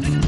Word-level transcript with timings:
Bye. 0.00 0.27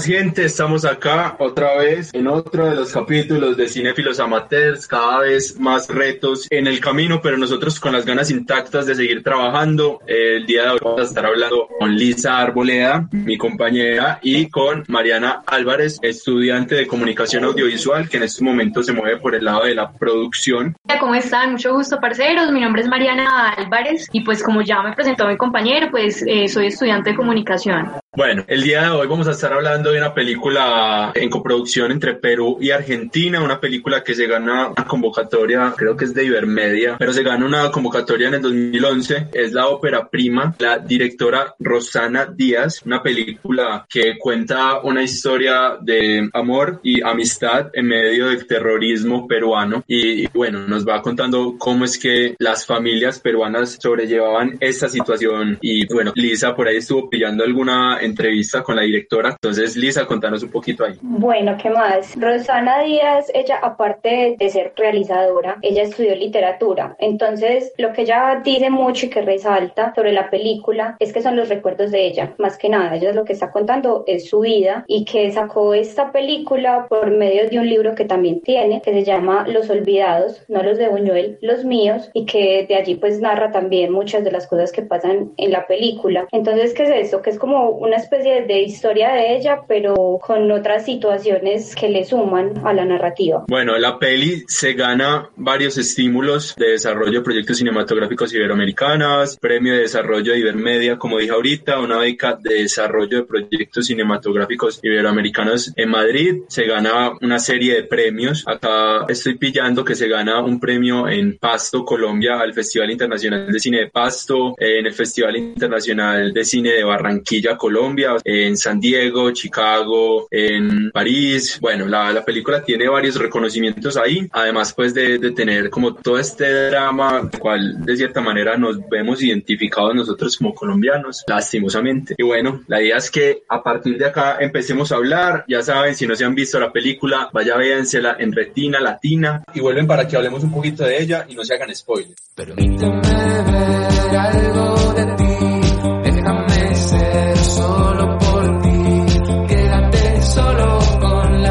Hey, 0.00 0.12
¿qué 0.12 0.16
más 0.16 0.24
gente? 0.24 0.44
Estamos 0.44 0.84
acá 0.84 1.36
otra 1.38 1.76
vez 1.76 2.14
en 2.14 2.26
otro 2.26 2.66
de 2.66 2.76
los 2.76 2.92
capítulos 2.92 3.56
de 3.56 3.68
Cinefilos 3.68 4.20
Amateurs, 4.20 4.86
cada 4.86 5.20
vez 5.20 5.58
más 5.58 5.88
retos 5.88 6.46
en 6.50 6.66
el 6.66 6.80
camino, 6.80 7.20
pero 7.22 7.36
nosotros 7.36 7.80
con 7.80 7.92
las 7.92 8.06
ganas 8.06 8.30
intactas 8.30 8.86
de 8.86 8.94
seguir 8.94 9.22
trabajando. 9.22 10.00
El 10.06 10.46
día 10.46 10.64
de 10.64 10.70
hoy 10.70 10.78
vamos 10.82 11.00
a 11.00 11.04
estar 11.04 11.26
hablando 11.26 11.68
con 11.78 11.94
Lisa 11.94 12.38
Arboleda, 12.38 13.08
mi 13.12 13.36
compañera, 13.36 14.18
y 14.22 14.48
con 14.48 14.84
Mariana 14.88 15.42
Álvarez, 15.46 15.98
estudiante 16.02 16.74
de 16.74 16.86
comunicación 16.86 17.44
audiovisual, 17.44 18.08
que 18.08 18.18
en 18.18 18.24
este 18.24 18.44
momento 18.44 18.82
se 18.82 18.92
mueve 18.92 19.18
por 19.18 19.34
el 19.34 19.44
lado 19.44 19.64
de 19.64 19.74
la 19.74 19.92
producción. 19.92 20.76
¿Cómo 20.98 21.14
están? 21.14 21.52
Mucho 21.52 21.74
gusto, 21.74 22.00
parceros. 22.00 22.50
Mi 22.52 22.60
nombre 22.60 22.82
es 22.82 22.88
Mariana 22.88 23.50
Álvarez 23.50 24.08
y 24.12 24.20
pues 24.20 24.42
como 24.42 24.62
ya 24.62 24.82
me 24.82 24.92
presentó 24.92 25.26
mi 25.26 25.36
compañero, 25.36 25.88
pues 25.90 26.22
eh, 26.26 26.48
soy 26.48 26.66
estudiante 26.66 27.10
de 27.10 27.16
comunicación. 27.16 27.99
Bueno, 28.12 28.44
el 28.48 28.64
día 28.64 28.82
de 28.82 28.90
hoy 28.90 29.06
vamos 29.06 29.28
a 29.28 29.30
estar 29.30 29.52
hablando 29.52 29.92
de 29.92 29.98
una 29.98 30.12
película 30.12 31.12
en 31.14 31.30
coproducción 31.30 31.92
entre 31.92 32.14
Perú 32.14 32.58
y 32.60 32.72
Argentina, 32.72 33.40
una 33.40 33.60
película 33.60 34.02
que 34.02 34.16
se 34.16 34.26
gana 34.26 34.66
una 34.70 34.84
convocatoria, 34.84 35.72
creo 35.76 35.96
que 35.96 36.06
es 36.06 36.12
de 36.12 36.24
Ibermedia, 36.24 36.96
pero 36.98 37.12
se 37.12 37.22
gana 37.22 37.46
una 37.46 37.70
convocatoria 37.70 38.26
en 38.26 38.34
el 38.34 38.42
2011, 38.42 39.28
es 39.32 39.52
la 39.52 39.68
ópera 39.68 40.08
prima, 40.08 40.56
la 40.58 40.78
directora 40.78 41.54
Rosana 41.60 42.26
Díaz, 42.26 42.82
una 42.84 43.00
película 43.00 43.86
que 43.88 44.18
cuenta 44.18 44.80
una 44.80 45.04
historia 45.04 45.78
de 45.80 46.28
amor 46.32 46.80
y 46.82 47.02
amistad 47.02 47.70
en 47.74 47.86
medio 47.86 48.26
del 48.26 48.44
terrorismo 48.44 49.28
peruano. 49.28 49.84
Y, 49.86 50.26
bueno, 50.36 50.66
nos 50.66 50.86
va 50.86 51.00
contando 51.00 51.54
cómo 51.58 51.84
es 51.84 51.96
que 51.96 52.34
las 52.40 52.66
familias 52.66 53.20
peruanas 53.20 53.78
sobrellevaban 53.80 54.56
esta 54.58 54.88
situación. 54.88 55.58
Y 55.60 55.86
bueno, 55.86 56.12
Lisa 56.16 56.56
por 56.56 56.66
ahí 56.66 56.78
estuvo 56.78 57.08
pillando 57.08 57.44
alguna 57.44 57.99
entrevista 58.00 58.62
con 58.62 58.76
la 58.76 58.82
directora. 58.82 59.30
Entonces, 59.30 59.76
Lisa, 59.76 60.06
contanos 60.06 60.42
un 60.42 60.50
poquito 60.50 60.84
ahí. 60.84 60.94
Bueno, 61.00 61.56
¿qué 61.60 61.70
más? 61.70 62.14
Rosana 62.18 62.82
Díaz, 62.82 63.30
ella 63.34 63.58
aparte 63.62 64.36
de 64.38 64.48
ser 64.48 64.72
realizadora, 64.76 65.58
ella 65.62 65.82
estudió 65.82 66.14
literatura. 66.14 66.96
Entonces, 66.98 67.72
lo 67.78 67.92
que 67.92 68.02
ella 68.02 68.40
dice 68.44 68.70
mucho 68.70 69.06
y 69.06 69.10
que 69.10 69.22
resalta 69.22 69.92
sobre 69.94 70.12
la 70.12 70.30
película 70.30 70.96
es 70.98 71.12
que 71.12 71.22
son 71.22 71.36
los 71.36 71.48
recuerdos 71.48 71.90
de 71.90 72.06
ella, 72.06 72.34
más 72.38 72.58
que 72.58 72.68
nada. 72.68 72.96
Ella 72.96 73.12
lo 73.12 73.24
que 73.24 73.32
está 73.32 73.50
contando 73.50 74.04
es 74.06 74.28
su 74.28 74.40
vida 74.40 74.84
y 74.86 75.04
que 75.04 75.30
sacó 75.32 75.74
esta 75.74 76.12
película 76.12 76.86
por 76.88 77.10
medio 77.10 77.48
de 77.48 77.58
un 77.58 77.68
libro 77.68 77.94
que 77.94 78.04
también 78.04 78.40
tiene, 78.40 78.82
que 78.82 78.92
se 78.92 79.04
llama 79.04 79.46
Los 79.48 79.70
Olvidados, 79.70 80.42
no 80.48 80.62
los 80.62 80.78
de 80.78 80.88
Buñuel, 80.88 81.38
los 81.40 81.64
míos, 81.64 82.10
y 82.14 82.26
que 82.26 82.66
de 82.68 82.74
allí 82.76 82.94
pues 82.96 83.20
narra 83.20 83.50
también 83.50 83.92
muchas 83.92 84.24
de 84.24 84.32
las 84.32 84.46
cosas 84.46 84.72
que 84.72 84.82
pasan 84.82 85.32
en 85.36 85.52
la 85.52 85.66
película. 85.66 86.26
Entonces, 86.32 86.74
¿qué 86.74 86.84
es 86.84 87.06
esto? 87.06 87.22
Que 87.22 87.30
es 87.30 87.38
como 87.38 87.70
una 87.90 87.96
especie 87.96 88.42
de 88.42 88.62
historia 88.62 89.10
de 89.10 89.36
ella, 89.36 89.62
pero 89.66 90.20
con 90.24 90.48
otras 90.52 90.84
situaciones 90.84 91.74
que 91.74 91.88
le 91.88 92.04
suman 92.04 92.64
a 92.64 92.72
la 92.72 92.84
narrativa. 92.84 93.44
Bueno, 93.48 93.76
la 93.78 93.98
peli 93.98 94.44
se 94.46 94.74
gana 94.74 95.28
varios 95.34 95.76
estímulos 95.76 96.54
de 96.56 96.70
desarrollo 96.70 97.18
de 97.18 97.24
proyectos 97.24 97.58
cinematográficos 97.58 98.32
iberoamericanas, 98.32 99.36
premio 99.38 99.72
de 99.72 99.80
desarrollo 99.80 100.32
de 100.32 100.38
Ibermedia, 100.38 100.98
como 100.98 101.18
dije 101.18 101.32
ahorita, 101.32 101.80
una 101.80 101.98
beca 101.98 102.38
de 102.40 102.62
desarrollo 102.62 103.22
de 103.22 103.24
proyectos 103.24 103.86
cinematográficos 103.86 104.78
iberoamericanos 104.84 105.72
en 105.74 105.90
Madrid, 105.90 106.34
se 106.46 106.66
gana 106.66 107.10
una 107.20 107.40
serie 107.40 107.74
de 107.74 107.82
premios. 107.82 108.44
Acá 108.46 109.04
estoy 109.08 109.36
pillando 109.36 109.84
que 109.84 109.96
se 109.96 110.06
gana 110.06 110.40
un 110.44 110.60
premio 110.60 111.08
en 111.08 111.38
Pasto, 111.38 111.84
Colombia, 111.84 112.38
al 112.38 112.54
Festival 112.54 112.92
Internacional 112.92 113.50
de 113.50 113.58
Cine 113.58 113.78
de 113.78 113.88
Pasto, 113.88 114.54
en 114.58 114.86
el 114.86 114.92
Festival 114.92 115.36
Internacional 115.36 116.32
de 116.32 116.44
Cine 116.44 116.70
de 116.70 116.84
Barranquilla, 116.84 117.56
Colombia 117.56 117.79
Colombia, 117.80 118.16
en 118.24 118.58
San 118.58 118.78
Diego, 118.78 119.30
Chicago, 119.32 120.28
en 120.30 120.90
París. 120.90 121.58
Bueno, 121.62 121.86
la, 121.86 122.12
la 122.12 122.22
película 122.22 122.62
tiene 122.62 122.88
varios 122.88 123.16
reconocimientos 123.16 123.96
ahí, 123.96 124.28
además 124.32 124.74
pues 124.74 124.92
de, 124.92 125.18
de 125.18 125.30
tener 125.30 125.70
como 125.70 125.94
todo 125.94 126.18
este 126.18 126.66
drama, 126.66 127.30
cual 127.38 127.82
de 127.84 127.96
cierta 127.96 128.20
manera 128.20 128.58
nos 128.58 128.86
vemos 128.88 129.22
identificados 129.22 129.94
nosotros 129.94 130.36
como 130.36 130.54
colombianos, 130.54 131.24
lastimosamente. 131.26 132.14
Y 132.18 132.22
bueno, 132.22 132.62
la 132.66 132.82
idea 132.82 132.98
es 132.98 133.10
que 133.10 133.44
a 133.48 133.62
partir 133.62 133.96
de 133.96 134.06
acá 134.06 134.36
empecemos 134.40 134.92
a 134.92 134.96
hablar, 134.96 135.44
ya 135.48 135.62
saben, 135.62 135.94
si 135.94 136.06
no 136.06 136.14
se 136.14 136.26
han 136.26 136.34
visto 136.34 136.60
la 136.60 136.70
película, 136.70 137.30
vaya 137.32 137.56
véansela 137.56 138.16
en 138.18 138.32
retina, 138.32 138.78
latina, 138.78 139.42
y 139.54 139.60
vuelven 139.60 139.86
para 139.86 140.06
que 140.06 140.16
hablemos 140.16 140.44
un 140.44 140.52
poquito 140.52 140.84
de 140.84 141.02
ella 141.02 141.24
y 141.28 141.34
no 141.34 141.44
se 141.44 141.54
hagan 141.54 141.74
spoilers. 141.74 142.14
Permíteme 142.34 143.00
ver 143.00 144.16
algo 144.16 144.92
de 144.92 145.04
ti. 145.16 145.29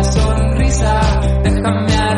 sonrisa, 0.03 1.01
déjame 1.43 2.08